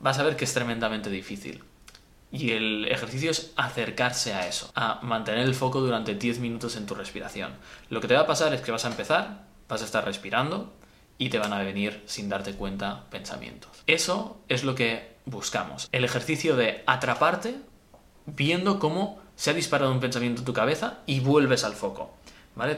vas 0.00 0.18
a 0.18 0.22
ver 0.22 0.36
que 0.36 0.44
es 0.44 0.54
tremendamente 0.54 1.10
difícil. 1.10 1.64
Y 2.30 2.50
el 2.50 2.86
ejercicio 2.86 3.30
es 3.30 3.52
acercarse 3.56 4.34
a 4.34 4.46
eso, 4.46 4.70
a 4.74 5.00
mantener 5.02 5.46
el 5.46 5.54
foco 5.54 5.80
durante 5.80 6.14
10 6.14 6.40
minutos 6.40 6.76
en 6.76 6.84
tu 6.84 6.94
respiración. 6.94 7.52
Lo 7.88 8.00
que 8.00 8.08
te 8.08 8.14
va 8.14 8.20
a 8.20 8.26
pasar 8.26 8.52
es 8.52 8.60
que 8.60 8.70
vas 8.70 8.84
a 8.84 8.88
empezar, 8.88 9.46
vas 9.66 9.80
a 9.80 9.86
estar 9.86 10.04
respirando 10.04 10.72
y 11.16 11.30
te 11.30 11.38
van 11.38 11.52
a 11.54 11.62
venir 11.62 12.02
sin 12.06 12.28
darte 12.28 12.52
cuenta 12.52 13.04
pensamientos. 13.10 13.70
Eso 13.86 14.40
es 14.48 14.62
lo 14.62 14.74
que 14.74 15.16
buscamos. 15.24 15.88
El 15.90 16.04
ejercicio 16.04 16.54
de 16.54 16.82
atraparte 16.86 17.56
viendo 18.26 18.78
cómo 18.78 19.20
se 19.34 19.50
ha 19.50 19.54
disparado 19.54 19.90
un 19.90 20.00
pensamiento 20.00 20.42
en 20.42 20.44
tu 20.44 20.52
cabeza 20.52 20.98
y 21.06 21.20
vuelves 21.20 21.64
al 21.64 21.74
foco. 21.74 22.14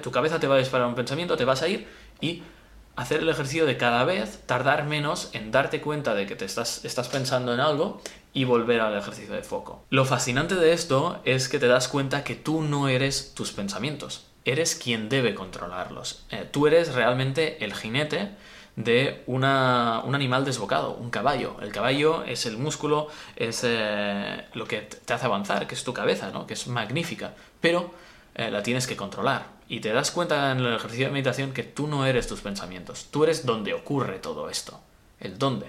Tu 0.02 0.10
cabeza 0.10 0.38
te 0.38 0.46
va 0.46 0.56
a 0.56 0.58
disparar 0.58 0.87
un 0.87 0.94
pensamiento, 0.94 1.37
te 1.37 1.44
vas 1.44 1.62
a 1.62 1.68
ir 1.68 1.87
y 2.20 2.42
hacer 2.96 3.20
el 3.20 3.28
ejercicio 3.28 3.66
de 3.66 3.76
cada 3.76 4.04
vez 4.04 4.42
tardar 4.46 4.84
menos 4.84 5.30
en 5.32 5.50
darte 5.50 5.80
cuenta 5.80 6.14
de 6.14 6.26
que 6.26 6.37
te 6.37 6.44
estás, 6.44 6.84
estás 6.84 7.08
pensando 7.08 7.54
en 7.54 7.60
algo 7.60 8.02
y 8.32 8.44
volver 8.44 8.80
al 8.80 8.96
ejercicio 8.96 9.34
de 9.34 9.42
foco. 9.42 9.84
Lo 9.90 10.04
fascinante 10.04 10.54
de 10.54 10.72
esto 10.72 11.20
es 11.25 11.49
que 11.49 11.58
te 11.58 11.66
das 11.66 11.88
cuenta 11.88 12.25
que 12.25 12.34
tú 12.34 12.62
no 12.62 12.88
eres 12.88 13.34
tus 13.34 13.52
pensamientos, 13.52 14.26
eres 14.44 14.75
quien 14.75 15.08
debe 15.08 15.34
controlarlos. 15.34 16.26
Eh, 16.30 16.46
tú 16.50 16.66
eres 16.66 16.94
realmente 16.94 17.64
el 17.64 17.75
jinete 17.75 18.30
de 18.76 19.22
una, 19.26 20.02
un 20.04 20.14
animal 20.14 20.44
desbocado, 20.44 20.94
un 20.94 21.10
caballo. 21.10 21.56
El 21.60 21.72
caballo 21.72 22.25
es 22.25 22.46
el 22.46 22.56
músculo, 22.56 23.08
es 23.37 23.62
eh, 23.64 24.44
lo 24.54 24.66
que 24.66 24.82
te 24.82 25.12
hace 25.12 25.26
avanzar, 25.26 25.66
que 25.66 25.75
es 25.75 25.84
tu 25.84 25.92
cabeza, 25.92 26.30
¿no? 26.30 26.46
que 26.46 26.54
es 26.54 26.66
magnífica, 26.66 27.34
pero 27.60 27.92
eh, 28.40 28.50
la 28.50 28.62
tienes 28.62 28.87
que 28.87 28.97
controlar. 28.97 29.49
Y 29.68 29.80
te 29.80 29.92
das 29.92 30.11
cuenta 30.11 30.50
en 30.50 30.61
el 30.61 30.75
ejercicio 30.75 31.04
de 31.04 31.12
meditación 31.12 31.52
que 31.52 31.62
tú 31.62 31.87
no 31.87 32.06
eres 32.06 32.26
tus 32.26 32.40
pensamientos, 32.40 33.09
tú 33.11 33.25
eres 33.25 33.44
donde 33.44 33.75
ocurre 33.75 34.18
todo 34.18 34.49
esto, 34.49 34.80
el 35.20 35.38
dónde, 35.38 35.66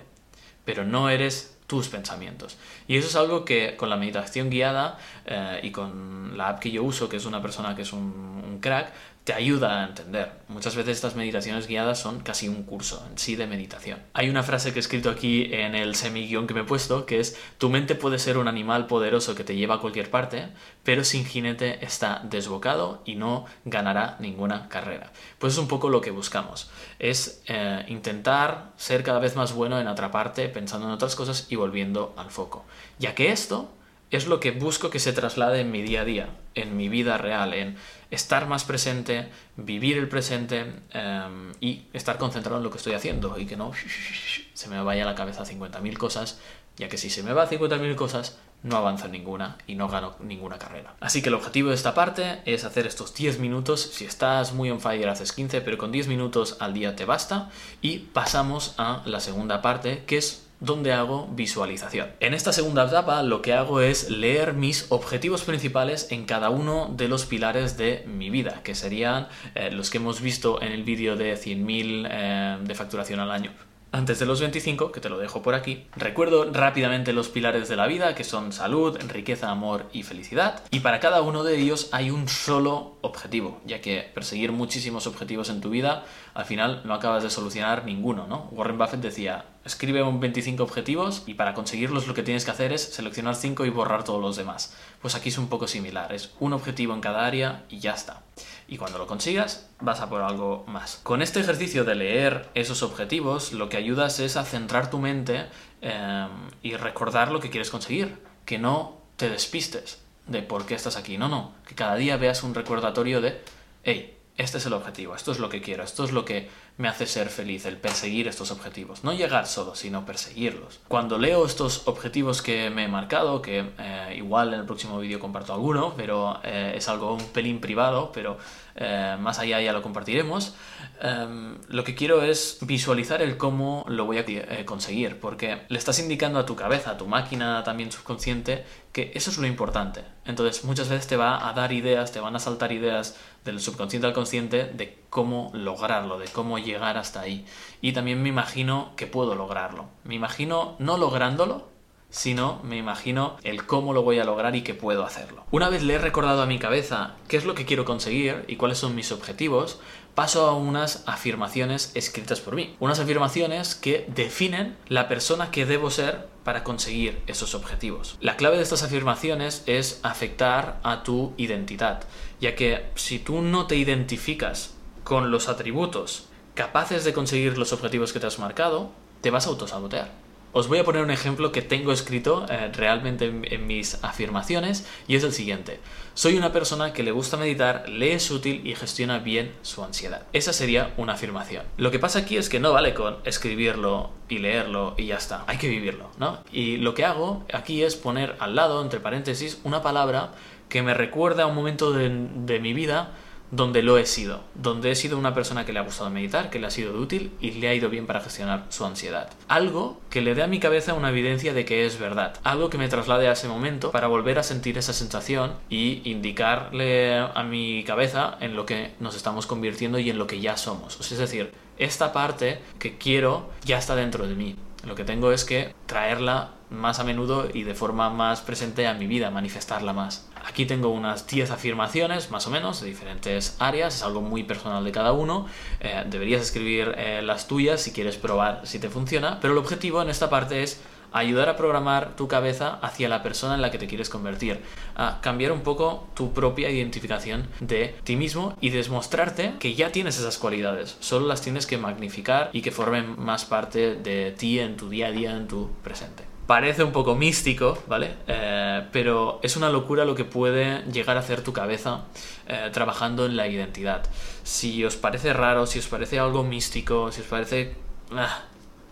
pero 0.63 0.85
no 0.85 1.09
eres 1.09 1.57
tus 1.67 1.89
pensamientos. 1.89 2.57
Y 2.87 2.95
eso 2.95 3.09
es 3.09 3.17
algo 3.17 3.43
que 3.43 3.75
con 3.75 3.89
la 3.89 3.97
meditación 3.97 4.49
guiada 4.49 4.97
eh, 5.25 5.59
y 5.63 5.71
con 5.71 6.37
la 6.37 6.47
app 6.47 6.59
que 6.59 6.71
yo 6.71 6.81
uso, 6.83 7.09
que 7.09 7.17
es 7.17 7.25
una 7.25 7.41
persona 7.41 7.75
que 7.75 7.81
es 7.81 7.91
un 7.91 8.59
crack, 8.61 8.93
te 9.23 9.33
ayuda 9.33 9.81
a 9.81 9.87
entender. 9.87 10.31
Muchas 10.47 10.75
veces 10.75 10.97
estas 10.97 11.15
meditaciones 11.15 11.67
guiadas 11.67 11.99
son 11.99 12.21
casi 12.21 12.47
un 12.47 12.63
curso 12.63 13.05
en 13.09 13.19
sí 13.19 13.35
de 13.35 13.45
meditación. 13.45 13.99
Hay 14.13 14.29
una 14.29 14.41
frase 14.41 14.73
que 14.73 14.79
he 14.79 14.81
escrito 14.81 15.11
aquí 15.11 15.53
en 15.53 15.75
el 15.75 15.93
semi-guión 15.93 16.47
que 16.47 16.55
me 16.55 16.61
he 16.61 16.63
puesto, 16.63 17.05
que 17.05 17.19
es, 17.19 17.39
tu 17.59 17.69
mente 17.69 17.93
puede 17.93 18.17
ser 18.17 18.39
un 18.39 18.47
animal 18.47 18.87
poderoso 18.87 19.35
que 19.35 19.43
te 19.43 19.55
lleva 19.55 19.75
a 19.75 19.79
cualquier 19.79 20.09
parte, 20.09 20.47
pero 20.83 21.03
sin 21.03 21.25
jinete 21.25 21.85
está 21.85 22.21
desbocado 22.23 23.03
y 23.05 23.15
no 23.15 23.45
ganará 23.63 24.17
ninguna 24.19 24.69
carrera. 24.69 25.11
Pues 25.37 25.53
es 25.53 25.59
un 25.59 25.67
poco 25.67 25.89
lo 25.89 26.01
que 26.01 26.09
buscamos. 26.09 26.71
Es 26.97 27.43
eh, 27.45 27.85
intentar 27.89 28.71
ser 28.75 29.03
cada 29.03 29.19
vez 29.19 29.35
más 29.35 29.53
bueno 29.53 29.79
en 29.79 29.87
atraparte 29.87 30.49
pensando 30.49 30.87
en 30.87 30.93
otras 30.93 31.15
cosas 31.15 31.45
y 31.49 31.55
volviendo 31.55 32.15
al 32.17 32.31
foco. 32.31 32.65
Ya 32.97 33.13
que 33.13 33.31
esto 33.31 33.69
es 34.11 34.27
lo 34.27 34.39
que 34.39 34.51
busco 34.51 34.89
que 34.89 34.99
se 34.99 35.13
traslade 35.13 35.61
en 35.61 35.71
mi 35.71 35.81
día 35.81 36.01
a 36.01 36.05
día, 36.05 36.29
en 36.53 36.75
mi 36.75 36.89
vida 36.89 37.17
real, 37.17 37.53
en 37.53 37.77
estar 38.11 38.47
más 38.47 38.65
presente, 38.65 39.29
vivir 39.55 39.97
el 39.97 40.07
presente 40.07 40.65
em, 40.91 41.51
y 41.61 41.87
estar 41.93 42.17
concentrado 42.17 42.57
en 42.57 42.63
lo 42.63 42.69
que 42.69 42.77
estoy 42.77 42.93
haciendo 42.93 43.39
y 43.39 43.45
que 43.45 43.57
no 43.57 43.71
se 44.53 44.69
me 44.69 44.81
vaya 44.83 45.03
a 45.03 45.05
la 45.05 45.15
cabeza 45.15 45.43
50.000 45.43 45.97
cosas, 45.97 46.39
ya 46.77 46.89
que 46.89 46.97
si 46.97 47.09
se 47.09 47.23
me 47.23 47.33
va 47.33 47.43
a 47.43 47.49
50.000 47.49 47.95
cosas, 47.95 48.37
no 48.63 48.75
avanzo 48.75 49.05
en 49.05 49.13
ninguna 49.13 49.57
y 49.65 49.75
no 49.75 49.87
gano 49.87 50.15
ninguna 50.19 50.59
carrera. 50.59 50.93
Así 50.99 51.21
que 51.21 51.29
el 51.29 51.35
objetivo 51.35 51.69
de 51.69 51.75
esta 51.75 51.93
parte 51.93 52.41
es 52.45 52.63
hacer 52.63 52.85
estos 52.85 53.13
10 53.15 53.39
minutos, 53.39 53.81
si 53.81 54.05
estás 54.05 54.53
muy 54.53 54.69
on 54.69 54.79
fire 54.79 55.09
haces 55.09 55.31
15, 55.31 55.61
pero 55.61 55.77
con 55.77 55.91
10 55.91 56.07
minutos 56.07 56.57
al 56.59 56.73
día 56.73 56.95
te 56.95 57.05
basta 57.05 57.49
y 57.81 57.99
pasamos 57.99 58.75
a 58.77 59.01
la 59.05 59.19
segunda 59.19 59.61
parte 59.61 60.03
que 60.05 60.17
es 60.17 60.45
donde 60.61 60.93
hago 60.93 61.27
visualización. 61.33 62.11
En 62.21 62.33
esta 62.33 62.53
segunda 62.53 62.85
etapa 62.85 63.21
lo 63.23 63.41
que 63.41 63.53
hago 63.53 63.81
es 63.81 64.09
leer 64.09 64.53
mis 64.53 64.85
objetivos 64.89 65.41
principales 65.43 66.07
en 66.11 66.25
cada 66.25 66.49
uno 66.49 66.93
de 66.95 67.09
los 67.09 67.25
pilares 67.25 67.77
de 67.77 68.05
mi 68.07 68.29
vida, 68.29 68.61
que 68.63 68.75
serían 68.75 69.27
eh, 69.55 69.71
los 69.71 69.89
que 69.89 69.97
hemos 69.97 70.21
visto 70.21 70.61
en 70.61 70.71
el 70.71 70.83
vídeo 70.83 71.17
de 71.17 71.33
100.000 71.33 72.07
eh, 72.09 72.57
de 72.61 72.75
facturación 72.75 73.19
al 73.19 73.31
año. 73.31 73.51
Antes 73.93 74.19
de 74.19 74.25
los 74.25 74.39
25, 74.39 74.93
que 74.93 75.01
te 75.01 75.09
lo 75.09 75.17
dejo 75.17 75.41
por 75.41 75.53
aquí, 75.53 75.85
recuerdo 75.97 76.49
rápidamente 76.53 77.11
los 77.11 77.27
pilares 77.27 77.67
de 77.67 77.75
la 77.75 77.87
vida, 77.87 78.15
que 78.15 78.23
son 78.23 78.53
salud, 78.53 78.97
riqueza, 79.09 79.49
amor 79.49 79.89
y 79.91 80.03
felicidad. 80.03 80.63
Y 80.71 80.79
para 80.79 81.01
cada 81.01 81.21
uno 81.21 81.43
de 81.43 81.59
ellos 81.59 81.89
hay 81.91 82.09
un 82.09 82.29
solo 82.29 82.95
objetivo, 83.01 83.59
ya 83.65 83.81
que 83.81 84.09
perseguir 84.13 84.53
muchísimos 84.53 85.07
objetivos 85.07 85.49
en 85.49 85.59
tu 85.59 85.69
vida, 85.69 86.05
al 86.33 86.45
final 86.45 86.83
no 86.85 86.93
acabas 86.93 87.21
de 87.21 87.29
solucionar 87.29 87.83
ninguno, 87.83 88.27
¿no? 88.27 88.47
Warren 88.51 88.77
Buffett 88.77 89.01
decía, 89.01 89.43
escribe 89.65 90.03
un 90.03 90.19
25 90.19 90.63
objetivos 90.63 91.23
y 91.27 91.35
para 91.35 91.53
conseguirlos 91.53 92.07
lo 92.07 92.13
que 92.13 92.23
tienes 92.23 92.45
que 92.45 92.51
hacer 92.51 92.73
es 92.73 92.81
seleccionar 92.81 93.35
5 93.35 93.65
y 93.65 93.69
borrar 93.69 94.03
todos 94.03 94.21
los 94.21 94.35
demás. 94.35 94.75
Pues 95.01 95.15
aquí 95.15 95.29
es 95.29 95.37
un 95.37 95.49
poco 95.49 95.67
similar, 95.67 96.13
es 96.13 96.31
un 96.39 96.53
objetivo 96.53 96.93
en 96.93 97.01
cada 97.01 97.25
área 97.25 97.63
y 97.69 97.79
ya 97.79 97.93
está. 97.93 98.21
Y 98.67 98.77
cuando 98.77 98.97
lo 98.97 99.07
consigas, 99.07 99.69
vas 99.79 99.99
a 99.99 100.09
por 100.09 100.21
algo 100.21 100.63
más. 100.67 100.99
Con 101.03 101.21
este 101.21 101.39
ejercicio 101.39 101.83
de 101.83 101.95
leer 101.95 102.49
esos 102.53 102.83
objetivos, 102.83 103.51
lo 103.51 103.69
que 103.69 103.77
ayudas 103.77 104.19
es 104.19 104.37
a 104.37 104.45
centrar 104.45 104.89
tu 104.89 104.99
mente 104.99 105.47
em, 105.81 106.29
y 106.63 106.75
recordar 106.75 107.31
lo 107.31 107.39
que 107.39 107.49
quieres 107.49 107.69
conseguir. 107.69 108.17
Que 108.45 108.57
no 108.57 108.97
te 109.17 109.29
despistes 109.29 110.01
de 110.27 110.41
por 110.41 110.65
qué 110.65 110.75
estás 110.75 110.97
aquí. 110.97 111.17
No, 111.17 111.27
no. 111.27 111.53
Que 111.67 111.75
cada 111.75 111.95
día 111.95 112.17
veas 112.17 112.43
un 112.43 112.55
recordatorio 112.55 113.21
de, 113.21 113.41
hey, 113.83 114.17
este 114.37 114.57
es 114.57 114.65
el 114.65 114.73
objetivo, 114.73 115.15
esto 115.15 115.31
es 115.31 115.39
lo 115.39 115.49
que 115.49 115.61
quiero, 115.61 115.83
esto 115.83 116.03
es 116.03 116.11
lo 116.11 116.25
que 116.25 116.49
me 116.77 116.87
hace 116.87 117.05
ser 117.05 117.29
feliz, 117.29 117.65
el 117.65 117.77
perseguir 117.77 118.27
estos 118.27 118.49
objetivos. 118.51 119.03
No 119.03 119.13
llegar 119.13 119.45
solo, 119.45 119.75
sino 119.75 120.05
perseguirlos. 120.05 120.79
Cuando 120.87 121.17
leo 121.17 121.45
estos 121.45 121.87
objetivos 121.87 122.41
que 122.41 122.69
me 122.69 122.85
he 122.85 122.87
marcado, 122.87 123.41
que 123.41 123.71
eh, 123.77 124.15
igual 124.17 124.53
en 124.53 124.61
el 124.61 124.65
próximo 124.65 124.99
vídeo 124.99 125.19
comparto 125.19 125.53
alguno, 125.53 125.93
pero 125.95 126.39
eh, 126.43 126.73
es 126.75 126.87
algo 126.87 127.13
un 127.13 127.25
pelín 127.27 127.59
privado, 127.59 128.11
pero 128.13 128.37
eh, 128.75 129.17
más 129.19 129.39
allá 129.39 129.61
ya 129.61 129.73
lo 129.73 129.81
compartiremos, 129.81 130.55
em, 131.01 131.57
lo 131.67 131.83
que 131.83 131.95
quiero 131.95 132.23
es 132.23 132.59
visualizar 132.61 133.21
el 133.21 133.37
cómo 133.37 133.85
lo 133.87 134.05
voy 134.05 134.17
a 134.19 134.65
conseguir, 134.65 135.19
porque 135.19 135.63
le 135.67 135.77
estás 135.77 135.99
indicando 135.99 136.39
a 136.39 136.45
tu 136.45 136.55
cabeza, 136.55 136.91
a 136.91 136.97
tu 136.97 137.07
máquina 137.07 137.63
también 137.63 137.91
subconsciente, 137.91 138.65
que 138.91 139.11
eso 139.15 139.31
es 139.31 139.37
lo 139.37 139.47
importante. 139.47 140.03
Entonces 140.25 140.63
muchas 140.63 140.89
veces 140.89 141.07
te 141.07 141.17
va 141.17 141.47
a 141.47 141.53
dar 141.53 141.71
ideas, 141.71 142.11
te 142.11 142.19
van 142.19 142.35
a 142.35 142.39
saltar 142.39 142.71
ideas 142.71 143.17
del 143.43 143.59
subconsciente 143.59 144.07
al 144.07 144.13
consciente 144.13 144.65
de 144.65 144.99
cómo 145.09 145.51
lograrlo, 145.53 146.19
de 146.19 146.27
cómo 146.27 146.59
llegar 146.59 146.97
hasta 146.97 147.21
ahí. 147.21 147.45
Y 147.81 147.93
también 147.93 148.21
me 148.21 148.29
imagino 148.29 148.93
que 148.95 149.07
puedo 149.07 149.35
lograrlo. 149.35 149.89
Me 150.03 150.15
imagino 150.15 150.75
no 150.79 150.97
lográndolo, 150.97 151.70
sino 152.11 152.61
me 152.63 152.77
imagino 152.77 153.37
el 153.43 153.65
cómo 153.65 153.93
lo 153.93 154.03
voy 154.03 154.19
a 154.19 154.23
lograr 154.23 154.55
y 154.55 154.61
que 154.61 154.75
puedo 154.75 155.03
hacerlo. 155.03 155.43
Una 155.49 155.69
vez 155.69 155.81
le 155.81 155.95
he 155.95 155.97
recordado 155.97 156.43
a 156.43 156.45
mi 156.45 156.59
cabeza 156.59 157.15
qué 157.27 157.37
es 157.37 157.45
lo 157.45 157.55
que 157.55 157.65
quiero 157.65 157.85
conseguir 157.85 158.45
y 158.47 158.57
cuáles 158.57 158.77
son 158.77 158.93
mis 158.93 159.11
objetivos, 159.11 159.79
paso 160.13 160.47
a 160.47 160.55
unas 160.55 161.03
afirmaciones 161.07 161.91
escritas 161.95 162.41
por 162.41 162.55
mí. 162.55 162.75
Unas 162.79 162.99
afirmaciones 162.99 163.75
que 163.75 164.05
definen 164.13 164.77
la 164.87 165.07
persona 165.07 165.51
que 165.51 165.65
debo 165.65 165.89
ser 165.89 166.27
para 166.43 166.63
conseguir 166.63 167.21
esos 167.27 167.55
objetivos. 167.55 168.17
La 168.19 168.35
clave 168.35 168.57
de 168.57 168.63
estas 168.63 168.83
afirmaciones 168.83 169.63
es 169.65 169.99
afectar 170.03 170.79
a 170.83 171.03
tu 171.03 171.33
identidad, 171.37 172.03
ya 172.39 172.55
que 172.55 172.89
si 172.95 173.19
tú 173.19 173.41
no 173.41 173.67
te 173.67 173.77
identificas 173.77 174.75
con 175.03 175.31
los 175.31 175.47
atributos 175.47 176.27
capaces 176.55 177.05
de 177.05 177.13
conseguir 177.13 177.57
los 177.57 177.71
objetivos 177.71 178.11
que 178.11 178.19
te 178.19 178.27
has 178.27 178.39
marcado, 178.39 178.91
te 179.21 179.31
vas 179.31 179.45
a 179.45 179.49
autosabotear. 179.49 180.11
Os 180.53 180.67
voy 180.67 180.79
a 180.79 180.83
poner 180.83 181.01
un 181.01 181.11
ejemplo 181.11 181.53
que 181.53 181.61
tengo 181.61 181.93
escrito 181.93 182.45
eh, 182.49 182.69
realmente 182.73 183.25
en, 183.25 183.67
mis 183.67 184.03
afirmaciones 184.03 184.85
y 185.07 185.15
es 185.15 185.23
el 185.23 185.31
siguiente. 185.31 185.79
Soy 186.13 186.37
una 186.37 186.51
persona 186.51 186.91
que 186.91 187.03
le 187.03 187.11
gusta 187.11 187.37
meditar, 187.37 187.87
lee 187.87 188.11
es 188.11 188.29
útil 188.31 188.67
y 188.67 188.75
gestiona 188.75 189.19
bien 189.19 189.53
su 189.61 189.81
ansiedad. 189.81 190.23
Esa 190.33 190.51
sería 190.51 190.93
una 190.97 191.13
afirmación. 191.13 191.63
Lo 191.77 191.89
que 191.89 191.99
pasa 191.99 192.19
aquí 192.19 192.35
es 192.35 192.49
que 192.49 192.59
no 192.59 192.73
vale 192.73 192.93
con 192.93 193.17
escribirlo 193.23 194.11
y 194.27 194.39
leerlo 194.39 194.93
y 194.97 195.05
ya 195.07 195.15
está. 195.15 195.45
Hay 195.47 195.57
que 195.57 195.69
vivirlo, 195.69 196.09
¿no? 196.17 196.39
Y 196.51 196.77
lo 196.77 196.93
que 196.95 197.05
hago 197.05 197.45
aquí 197.53 197.83
es 197.83 197.95
poner 197.95 198.35
al 198.39 198.55
lado, 198.55 198.81
entre 198.81 198.99
paréntesis, 198.99 199.59
una 199.63 199.81
palabra 199.81 200.33
que 200.67 200.83
me 200.83 200.93
recuerda 200.93 201.43
a 201.43 201.47
un 201.47 201.55
momento 201.55 201.93
de 201.93 202.59
mi 202.59 202.73
vida 202.73 203.11
donde 203.51 203.83
lo 203.83 203.97
he 203.97 204.05
sido, 204.05 204.41
donde 204.55 204.91
he 204.91 204.95
sido 204.95 205.17
una 205.17 205.33
persona 205.33 205.65
que 205.65 205.73
le 205.73 205.79
ha 205.79 205.83
gustado 205.83 206.09
meditar, 206.09 206.49
que 206.49 206.59
le 206.59 206.67
ha 206.67 206.71
sido 206.71 206.97
útil 206.97 207.31
y 207.39 207.51
le 207.51 207.67
ha 207.67 207.73
ido 207.73 207.89
bien 207.89 208.07
para 208.07 208.21
gestionar 208.21 208.65
su 208.69 208.85
ansiedad. 208.85 209.29
Algo 209.47 209.99
que 210.09 210.21
le 210.21 210.35
dé 210.35 210.43
a 210.43 210.47
mi 210.47 210.59
cabeza 210.59 210.93
una 210.93 211.09
evidencia 211.09 211.53
de 211.53 211.65
que 211.65 211.85
es 211.85 211.99
verdad, 211.99 212.35
algo 212.43 212.69
que 212.69 212.77
me 212.77 212.87
traslade 212.87 213.27
a 213.27 213.33
ese 213.33 213.47
momento 213.47 213.91
para 213.91 214.07
volver 214.07 214.39
a 214.39 214.43
sentir 214.43 214.77
esa 214.77 214.93
sensación 214.93 215.53
y 215.69 216.01
indicarle 216.09 217.19
a 217.19 217.43
mi 217.43 217.83
cabeza 217.83 218.37
en 218.39 218.55
lo 218.55 218.65
que 218.65 218.91
nos 218.99 219.15
estamos 219.15 219.45
convirtiendo 219.45 219.99
y 219.99 220.09
en 220.09 220.17
lo 220.17 220.27
que 220.27 220.39
ya 220.39 220.57
somos. 220.57 220.99
Es 221.11 221.17
decir, 221.17 221.51
esta 221.77 222.13
parte 222.13 222.59
que 222.79 222.97
quiero 222.97 223.49
ya 223.65 223.77
está 223.77 223.95
dentro 223.95 224.27
de 224.27 224.35
mí. 224.35 224.55
Lo 224.85 224.95
que 224.95 225.03
tengo 225.03 225.31
es 225.31 225.45
que 225.45 225.75
traerla 225.85 226.51
más 226.71 226.99
a 226.99 227.03
menudo 227.03 227.49
y 227.53 227.63
de 227.63 227.75
forma 227.75 228.09
más 228.09 228.41
presente 228.41 228.87
a 228.87 228.93
mi 228.93 229.05
vida, 229.05 229.29
manifestarla 229.29 229.93
más. 229.93 230.30
Aquí 230.45 230.65
tengo 230.65 230.89
unas 230.89 231.27
10 231.27 231.51
afirmaciones, 231.51 232.31
más 232.31 232.47
o 232.47 232.49
menos, 232.49 232.81
de 232.81 232.87
diferentes 232.87 233.55
áreas, 233.59 233.95
es 233.95 234.03
algo 234.03 234.21
muy 234.21 234.43
personal 234.43 234.83
de 234.83 234.91
cada 234.91 235.11
uno. 235.11 235.47
Eh, 235.79 236.03
deberías 236.07 236.41
escribir 236.41 236.93
eh, 236.97 237.21
las 237.21 237.47
tuyas 237.47 237.81
si 237.81 237.91
quieres 237.91 238.17
probar 238.17 238.61
si 238.63 238.79
te 238.79 238.89
funciona, 238.89 239.39
pero 239.39 239.53
el 239.53 239.59
objetivo 239.59 240.01
en 240.01 240.09
esta 240.09 240.29
parte 240.29 240.63
es 240.63 240.81
ayudar 241.11 241.49
a 241.49 241.57
programar 241.57 242.15
tu 242.15 242.27
cabeza 242.27 242.79
hacia 242.81 243.09
la 243.09 243.21
persona 243.21 243.55
en 243.55 243.61
la 243.61 243.71
que 243.71 243.77
te 243.77 243.87
quieres 243.87 244.09
convertir, 244.09 244.61
a 244.95 245.19
cambiar 245.21 245.51
un 245.51 245.61
poco 245.61 246.07
tu 246.13 246.33
propia 246.33 246.69
identificación 246.69 247.47
de 247.59 247.95
ti 248.03 248.15
mismo 248.15 248.55
y 248.61 248.69
demostrarte 248.69 249.53
que 249.59 249.75
ya 249.75 249.91
tienes 249.91 250.17
esas 250.17 250.37
cualidades, 250.37 250.97
solo 250.99 251.27
las 251.27 251.41
tienes 251.41 251.65
que 251.65 251.77
magnificar 251.77 252.49
y 252.53 252.61
que 252.61 252.71
formen 252.71 253.19
más 253.19 253.45
parte 253.45 253.95
de 253.95 254.31
ti 254.31 254.59
en 254.59 254.77
tu 254.77 254.89
día 254.89 255.07
a 255.07 255.11
día, 255.11 255.35
en 255.35 255.47
tu 255.47 255.69
presente 255.83 256.30
parece 256.51 256.83
un 256.83 256.91
poco 256.91 257.15
místico, 257.15 257.77
¿vale? 257.87 258.11
Eh, 258.27 258.85
pero 258.91 259.39
es 259.41 259.55
una 259.55 259.69
locura 259.69 260.03
lo 260.03 260.15
que 260.15 260.25
puede 260.25 260.83
llegar 260.91 261.15
a 261.15 261.21
hacer 261.21 261.43
tu 261.43 261.53
cabeza 261.53 262.01
eh, 262.45 262.69
trabajando 262.73 263.25
en 263.25 263.37
la 263.37 263.47
identidad. 263.47 264.03
Si 264.43 264.83
os 264.83 264.97
parece 264.97 265.31
raro, 265.31 265.65
si 265.65 265.79
os 265.79 265.87
parece 265.87 266.19
algo 266.19 266.43
místico, 266.43 267.09
si 267.13 267.21
os 267.21 267.27
parece 267.27 267.73
ah, 268.11 268.41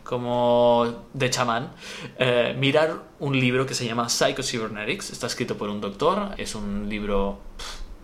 como 0.05 1.03
de 1.13 1.29
chamán, 1.29 1.73
eh, 2.17 2.55
mirar 2.57 3.03
un 3.19 3.37
libro 3.37 3.65
que 3.65 3.73
se 3.73 3.85
llama 3.85 4.07
Psycho-Cybernetics, 4.07 5.09
está 5.09 5.27
escrito 5.27 5.57
por 5.57 5.69
un 5.69 5.81
doctor, 5.81 6.35
es 6.37 6.55
un 6.55 6.87
libro 6.87 7.39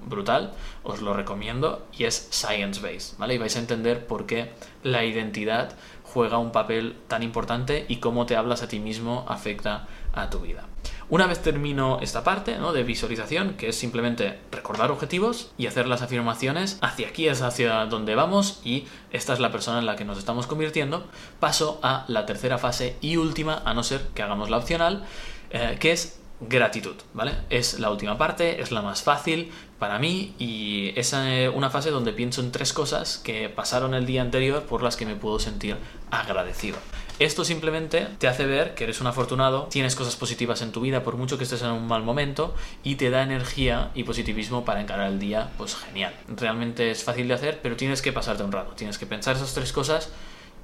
brutal, 0.06 0.54
os 0.84 1.02
lo 1.02 1.14
recomiendo 1.14 1.86
y 1.98 2.06
es 2.06 2.28
science-based, 2.32 3.18
¿vale? 3.18 3.36
Y 3.36 3.38
vais 3.38 3.56
a 3.56 3.60
entender 3.60 4.08
por 4.08 4.26
qué 4.26 4.52
la 4.84 5.04
identidad 5.04 5.76
juega 6.04 6.38
un 6.38 6.52
papel 6.52 6.96
tan 7.08 7.24
importante 7.24 7.86
y 7.90 7.98
cómo 7.98 8.26
te 8.26 8.36
hablas 8.36 8.64
a 8.64 8.68
ti 8.68 8.80
mismo 8.80 9.26
afecta 9.28 9.88
a 10.14 10.30
tu 10.30 10.40
vida. 10.40 10.66
Una 11.10 11.28
vez 11.28 11.42
termino 11.42 12.00
esta 12.02 12.24
parte 12.24 12.58
¿no? 12.58 12.74
de 12.74 12.84
visualización, 12.84 13.56
que 13.56 13.70
es 13.70 13.76
simplemente 13.78 14.40
recordar 14.52 14.92
objetivos 14.92 15.52
y 15.58 15.68
hacer 15.68 15.88
las 15.88 16.02
afirmaciones, 16.02 16.80
hacia 16.82 17.10
aquí 17.10 17.28
es 17.28 17.42
hacia 17.42 17.86
donde 17.86 18.16
vamos 18.16 18.62
y 18.64 18.86
esta 19.12 19.34
es 19.34 19.40
la 19.40 19.52
persona 19.52 19.80
en 19.80 19.86
la 19.86 19.96
que 19.96 20.06
nos 20.06 20.18
estamos 20.18 20.48
convirtiendo, 20.48 21.06
paso 21.40 21.80
a 21.84 22.06
la 22.08 22.26
tercera 22.26 22.58
fase 22.58 22.96
y 23.02 23.18
última, 23.18 23.62
a 23.66 23.74
no 23.74 23.84
ser 23.84 24.02
que 24.16 24.24
hagamos 24.24 24.50
la 24.50 24.58
opcional, 24.58 25.04
eh, 25.52 25.78
que 25.80 25.92
es 25.92 26.20
gratitud, 26.40 26.96
¿vale? 27.14 27.34
Es 27.50 27.80
la 27.80 27.92
última 27.92 28.18
parte, 28.18 28.62
es 28.62 28.72
la 28.72 28.82
más 28.82 29.04
fácil 29.04 29.52
para 29.80 30.00
mí 30.00 30.34
y 30.40 30.94
es 30.96 31.14
una 31.54 31.70
fase 31.70 31.92
donde 31.92 32.14
pienso 32.14 32.42
en 32.42 32.52
tres 32.52 32.74
cosas 32.74 33.18
que 33.18 33.50
pasaron 33.50 33.94
el 33.94 34.06
día 34.06 34.22
anterior 34.22 34.64
por 34.64 34.82
las 34.82 34.96
que 34.96 35.06
me 35.06 35.16
puedo 35.16 35.40
sentir 35.40 35.78
agradecido. 36.12 36.78
Esto 37.18 37.46
simplemente 37.46 38.08
te 38.18 38.28
hace 38.28 38.46
ver 38.46 38.76
que 38.76 38.84
eres 38.84 39.00
un 39.00 39.08
afortunado, 39.08 39.68
tienes 39.72 39.96
cosas 39.96 40.18
positivas 40.18 40.62
en 40.62 40.74
tu 40.74 40.82
vida 40.82 41.04
por 41.04 41.16
mucho 41.16 41.38
que 41.38 41.46
estés 41.46 41.62
en 41.62 41.72
un 41.72 41.88
mal 41.88 42.04
momento 42.04 42.54
y 42.84 42.96
te 42.96 43.10
da 43.10 43.24
energía 43.24 43.92
y 43.96 44.04
positivismo 44.04 44.66
para 44.66 44.82
encarar 44.82 45.08
el 45.08 45.20
día, 45.20 45.52
pues 45.58 45.76
genial. 45.76 46.14
Realmente 46.28 46.92
es 46.92 47.04
fácil 47.04 47.28
de 47.30 47.36
hacer, 47.36 47.60
pero 47.62 47.78
tienes 47.78 48.02
que 48.02 48.12
pasarte 48.12 48.44
un 48.44 48.52
rato, 48.52 48.74
tienes 48.74 48.98
que 48.98 49.06
pensar 49.06 49.38
esas 49.38 49.54
tres 49.54 49.72
cosas 49.72 50.10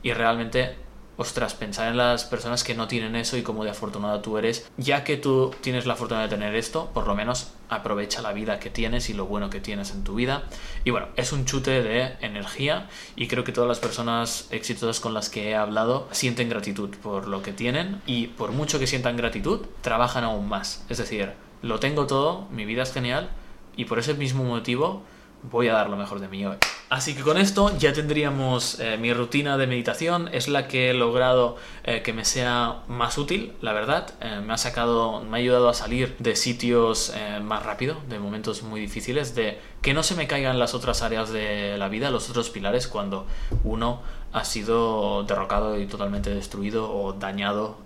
y 0.04 0.12
realmente 0.12 0.76
ostras, 1.18 1.54
pensar 1.54 1.88
en 1.90 1.98
las 1.98 2.26
personas 2.26 2.64
que 2.64 2.76
no 2.76 2.88
tienen 2.88 3.16
eso 3.16 3.38
y 3.38 3.44
cómo 3.44 3.64
de 3.64 3.72
afortunado 3.72 4.22
tú 4.22 4.38
eres. 4.38 4.70
Ya 4.78 5.04
que 5.04 5.18
tú 5.18 5.54
tienes 5.62 5.86
la 5.86 5.96
fortuna 5.96 6.24
de 6.24 6.30
tener 6.30 6.56
esto, 6.56 6.90
por 6.94 7.08
lo 7.08 7.16
menos 7.16 7.52
aprovecha 7.70 8.22
la 8.22 8.34
vida 8.34 8.60
que 8.60 8.70
tienes 8.70 9.10
y 9.10 9.14
lo 9.14 9.26
bueno 9.26 9.50
que 9.50 9.60
tienes 9.60 9.92
en 9.92 10.04
tu 10.04 10.16
vida. 10.16 10.44
Y 10.84 10.92
bueno, 10.92 11.08
es 11.16 11.32
un 11.32 11.46
chute 11.46 11.84
de 11.84 12.16
energía 12.22 12.90
y 13.16 13.28
creo 13.28 13.44
que 13.44 13.52
todas 13.52 13.68
las 13.68 13.80
personas 13.80 14.48
exitosas 14.52 15.00
con 15.00 15.14
las 15.14 15.30
que 15.30 15.50
he 15.50 15.56
hablado 15.56 16.08
sienten 16.12 16.50
gratitud 16.50 16.90
por 17.02 17.28
lo 17.28 17.42
que 17.42 17.54
tienen 17.54 18.02
y 18.06 18.28
por 18.28 18.52
mucho 18.52 18.80
que 18.80 18.88
sientan 18.88 19.18
gratitud, 19.18 19.62
trabajan 19.82 20.24
aún 20.24 20.50
más. 20.50 20.86
Es 20.90 20.98
decir, 20.98 21.34
lo 21.62 21.80
tengo 21.80 22.08
todo, 22.08 22.48
mi 22.52 22.66
vida 22.66 22.84
es 22.84 22.94
genial 22.94 23.30
y 23.76 23.86
por 23.86 24.00
ese 24.00 24.14
mismo 24.14 24.44
motivo 24.44 25.04
voy 25.44 25.68
a 25.68 25.74
dar 25.74 25.90
lo 25.90 25.98
mejor 25.98 26.20
de 26.20 26.28
mí 26.28 26.46
hoy. 26.46 26.58
Así 26.92 27.16
que 27.16 27.22
con 27.22 27.38
esto 27.38 27.72
ya 27.78 27.94
tendríamos 27.94 28.78
eh, 28.82 28.98
mi 28.98 29.14
rutina 29.14 29.58
de 29.58 29.66
meditación, 29.66 30.30
es 30.34 30.50
la 30.50 30.68
que 30.68 30.90
he 30.90 30.94
logrado 30.94 31.56
eh, 31.86 32.02
que 32.02 32.12
me 32.12 32.26
sea 32.26 32.84
más 32.90 33.18
útil, 33.18 33.54
la 33.62 33.72
verdad. 33.72 34.14
Eh, 34.20 34.42
me 34.46 34.52
ha 34.52 34.58
sacado, 34.58 35.22
me 35.22 35.38
ha 35.38 35.40
ayudado 35.40 35.70
a 35.70 35.74
salir 35.74 36.18
de 36.20 36.36
sitios 36.36 37.14
más 37.44 37.64
rápido, 37.64 37.96
de 38.10 38.20
momentos 38.20 38.62
muy 38.64 38.82
difíciles, 38.82 39.36
de 39.36 39.58
que 39.82 39.94
no 39.94 40.04
se 40.04 40.16
me 40.16 40.28
caigan 40.28 40.60
las 40.60 40.74
otras 40.74 41.02
áreas 41.02 41.32
de 41.32 41.78
la 41.78 41.88
vida, 41.88 42.12
los 42.12 42.30
otros 42.30 42.50
pilares, 42.50 42.90
cuando 42.90 43.26
uno 43.64 44.02
ha 44.34 44.46
sido 44.46 45.24
derrocado 45.24 45.80
y 45.80 45.88
totalmente 45.88 46.34
destruido 46.34 46.92
o 46.92 47.14
dañado 47.14 47.78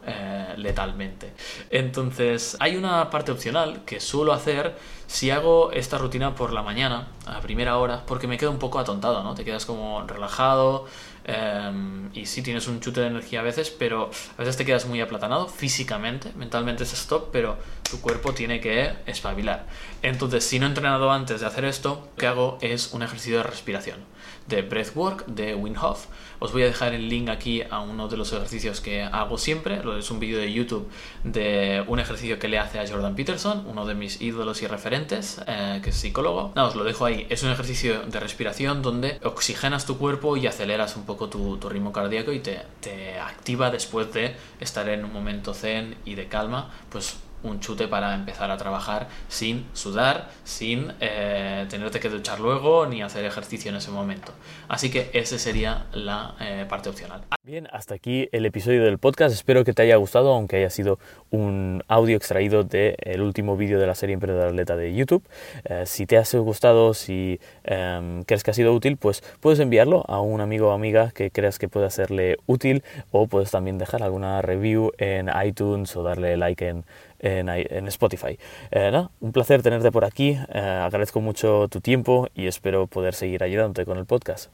letalmente. 0.58 1.34
Entonces, 1.70 2.56
hay 2.60 2.76
una 2.76 3.10
parte 3.10 3.32
opcional 3.32 3.84
que 3.86 4.00
suelo 4.00 4.34
hacer 4.34 4.76
si 5.08 5.30
hago 5.32 5.72
esta 5.72 5.98
rutina 5.98 6.36
por 6.36 6.52
la 6.52 6.64
mañana, 6.64 7.08
a 7.26 7.40
primera 7.42 7.78
hora, 7.78 8.04
porque 8.06 8.28
me 8.28 8.38
quedo 8.38 8.52
un 8.52 8.60
poco 8.60 8.80
atontado, 8.80 9.24
¿no? 9.24 9.36
Te 9.36 9.46
quedas 9.46 9.66
como 9.66 10.06
relajado, 10.08 10.86
em, 11.26 12.10
y 12.14 12.26
sí 12.26 12.42
tienes 12.42 12.68
un 12.68 12.80
chute 12.80 13.02
de 13.02 13.08
energía 13.08 13.42
a 13.42 13.44
veces, 13.44 13.70
pero 13.70 14.10
a 14.38 14.40
veces 14.40 14.58
te 14.58 14.66
quedas 14.66 14.86
muy 14.86 15.02
aplatanado 15.02 15.48
físicamente, 15.48 16.32
mentalmente 16.36 16.84
es 16.84 16.94
stop, 16.94 17.30
pero 17.32 17.58
tu 17.90 18.02
cuerpo 18.02 18.34
tiene 18.34 18.60
que 18.60 18.94
espabilar. 19.06 19.68
Entonces, 20.02 20.44
si 20.44 20.60
no 20.60 20.66
he 20.66 20.70
entrenado 20.70 21.12
antes 21.12 21.42
de 21.42 21.48
hacer 21.48 21.66
esto, 21.66 22.08
lo 22.12 22.16
que 22.18 22.28
hago 22.28 22.58
es 22.62 22.94
un 22.94 23.04
ejercicio 23.04 23.38
de 23.38 23.44
respiración, 23.44 24.00
de 24.48 24.62
breathwork, 24.62 25.26
de 25.26 25.56
Wim 25.56 25.76
Hof. 25.82 26.08
Os 26.40 26.52
voy 26.52 26.64
a 26.64 26.66
dejar 26.66 26.94
el 26.94 27.10
link 27.10 27.30
aquí 27.30 27.64
a 27.70 27.80
uno 27.80 28.08
de 28.08 28.18
los 28.18 28.32
ejercicios 28.32 28.82
que 28.82 29.04
hago 29.04 29.38
siempre. 29.38 29.82
Es 29.98 30.12
un 30.12 30.20
vídeo 30.20 30.40
de 30.40 30.52
YouTube 30.52 30.90
de 31.24 31.84
un 31.88 32.00
ejercicio 32.00 32.38
que 32.40 32.48
le 32.48 32.60
hace 32.60 32.80
a 32.80 32.88
Jordan 32.88 33.16
Peterson, 33.16 33.66
uno 33.68 33.86
de 33.86 33.96
mis 33.96 34.22
ídolos 34.22 34.62
y 34.62 34.68
referentes, 34.68 35.42
eh, 35.48 35.80
que 35.84 35.90
es 35.90 35.96
psicólogo. 35.96 36.52
No, 36.56 36.68
os 36.68 36.76
lo 36.76 36.84
dejo 36.84 37.06
ahí. 37.06 37.26
Es 37.30 37.44
un 37.44 37.52
ejercicio 37.52 38.02
de 38.02 38.20
respiración 38.20 38.82
donde 38.82 39.20
oxigenas 39.24 39.86
tu 39.86 39.98
cuerpo 39.98 40.38
y 40.38 40.48
aceleras 40.48 40.96
un 40.96 41.06
poco 41.06 41.30
tu, 41.30 41.56
ritmo 41.66 41.92
cardíaco 41.92 42.32
y 42.32 42.40
te, 42.40 42.62
te 42.80 43.20
activa 43.20 43.72
después 43.72 44.14
de 44.14 44.36
estar 44.60 44.88
en 44.90 45.04
un 45.04 45.12
momento 45.12 45.54
zen 45.54 45.96
y 46.06 46.14
de 46.14 46.28
calma, 46.28 46.70
pues 46.90 47.18
un 47.46 47.60
chute 47.60 47.88
para 47.88 48.14
empezar 48.16 48.52
a 48.52 48.58
trabajar 48.58 49.08
sin 49.28 49.66
sudar, 49.74 50.30
sin 50.44 50.92
eh, 51.00 51.66
tenerte 51.70 52.00
que 52.00 52.10
duchar 52.10 52.40
luego 52.40 52.86
ni 52.86 53.02
hacer 53.02 53.24
ejercicio 53.26 53.70
en 53.70 53.78
ese 53.78 53.92
momento. 53.92 54.34
Así 54.68 54.90
que 54.90 55.10
esa 55.14 55.38
sería 55.38 55.86
la 55.94 56.36
eh, 56.40 56.66
parte 56.68 56.90
opcional. 56.90 57.22
Bien, 57.44 57.68
hasta 57.72 57.94
aquí 57.94 58.28
el 58.32 58.46
episodio 58.46 58.84
del 58.84 58.98
podcast. 58.98 59.34
Espero 59.34 59.64
que 59.64 59.74
te 59.74 59.84
haya 59.84 59.96
gustado, 59.98 60.34
aunque 60.34 60.58
haya 60.58 60.72
sido 60.72 60.98
un 61.30 61.84
audio 61.88 62.18
extraído 62.18 62.64
del 62.64 63.22
último 63.22 63.56
vídeo 63.56 63.80
de 63.80 63.86
la 63.86 63.94
serie 63.94 64.14
Emprendedor 64.14 64.48
Atleta 64.48 64.76
de 64.76 64.96
YouTube. 64.96 65.24
Eh, 65.66 65.84
si 65.86 66.08
te 66.08 66.18
ha 66.18 66.24
gustado, 66.40 66.96
si 66.96 67.40
em, 67.64 68.24
crees 68.24 68.44
que 68.44 68.50
ha 68.50 68.54
sido 68.56 68.74
útil, 68.74 68.98
pues 68.98 69.22
puedes 69.42 69.60
enviarlo 69.60 70.04
a 70.08 70.22
un 70.22 70.42
amigo 70.42 70.70
o 70.70 70.72
amiga 70.72 71.12
que 71.12 71.30
creas 71.30 71.60
que 71.60 71.70
pueda 71.70 71.92
serle 71.92 72.38
útil 72.48 72.84
o 73.12 73.28
puedes 73.28 73.52
también 73.52 73.78
dejar 73.78 74.02
alguna 74.02 74.42
review 74.42 74.92
en 74.98 75.30
iTunes 75.46 75.96
o 75.96 76.02
darle 76.02 76.38
like 76.38 76.68
en 76.68 76.84
en, 77.26 77.88
Spotify. 77.88 78.38
Eh, 78.72 78.92
un 79.20 79.32
placer 79.32 79.62
tenerte 79.62 79.92
por 79.92 80.06
aquí, 80.06 80.38
eh, 80.54 80.60
agradezco 80.60 81.22
mucho 81.22 81.68
tu 81.70 81.82
tiempo 81.82 82.28
y 82.36 82.48
espero 82.48 82.88
poder 82.88 83.14
seguir 83.14 83.44
ayudándote 83.44 83.86
con 83.86 83.98
el 83.98 84.06
podcast. 84.06 84.52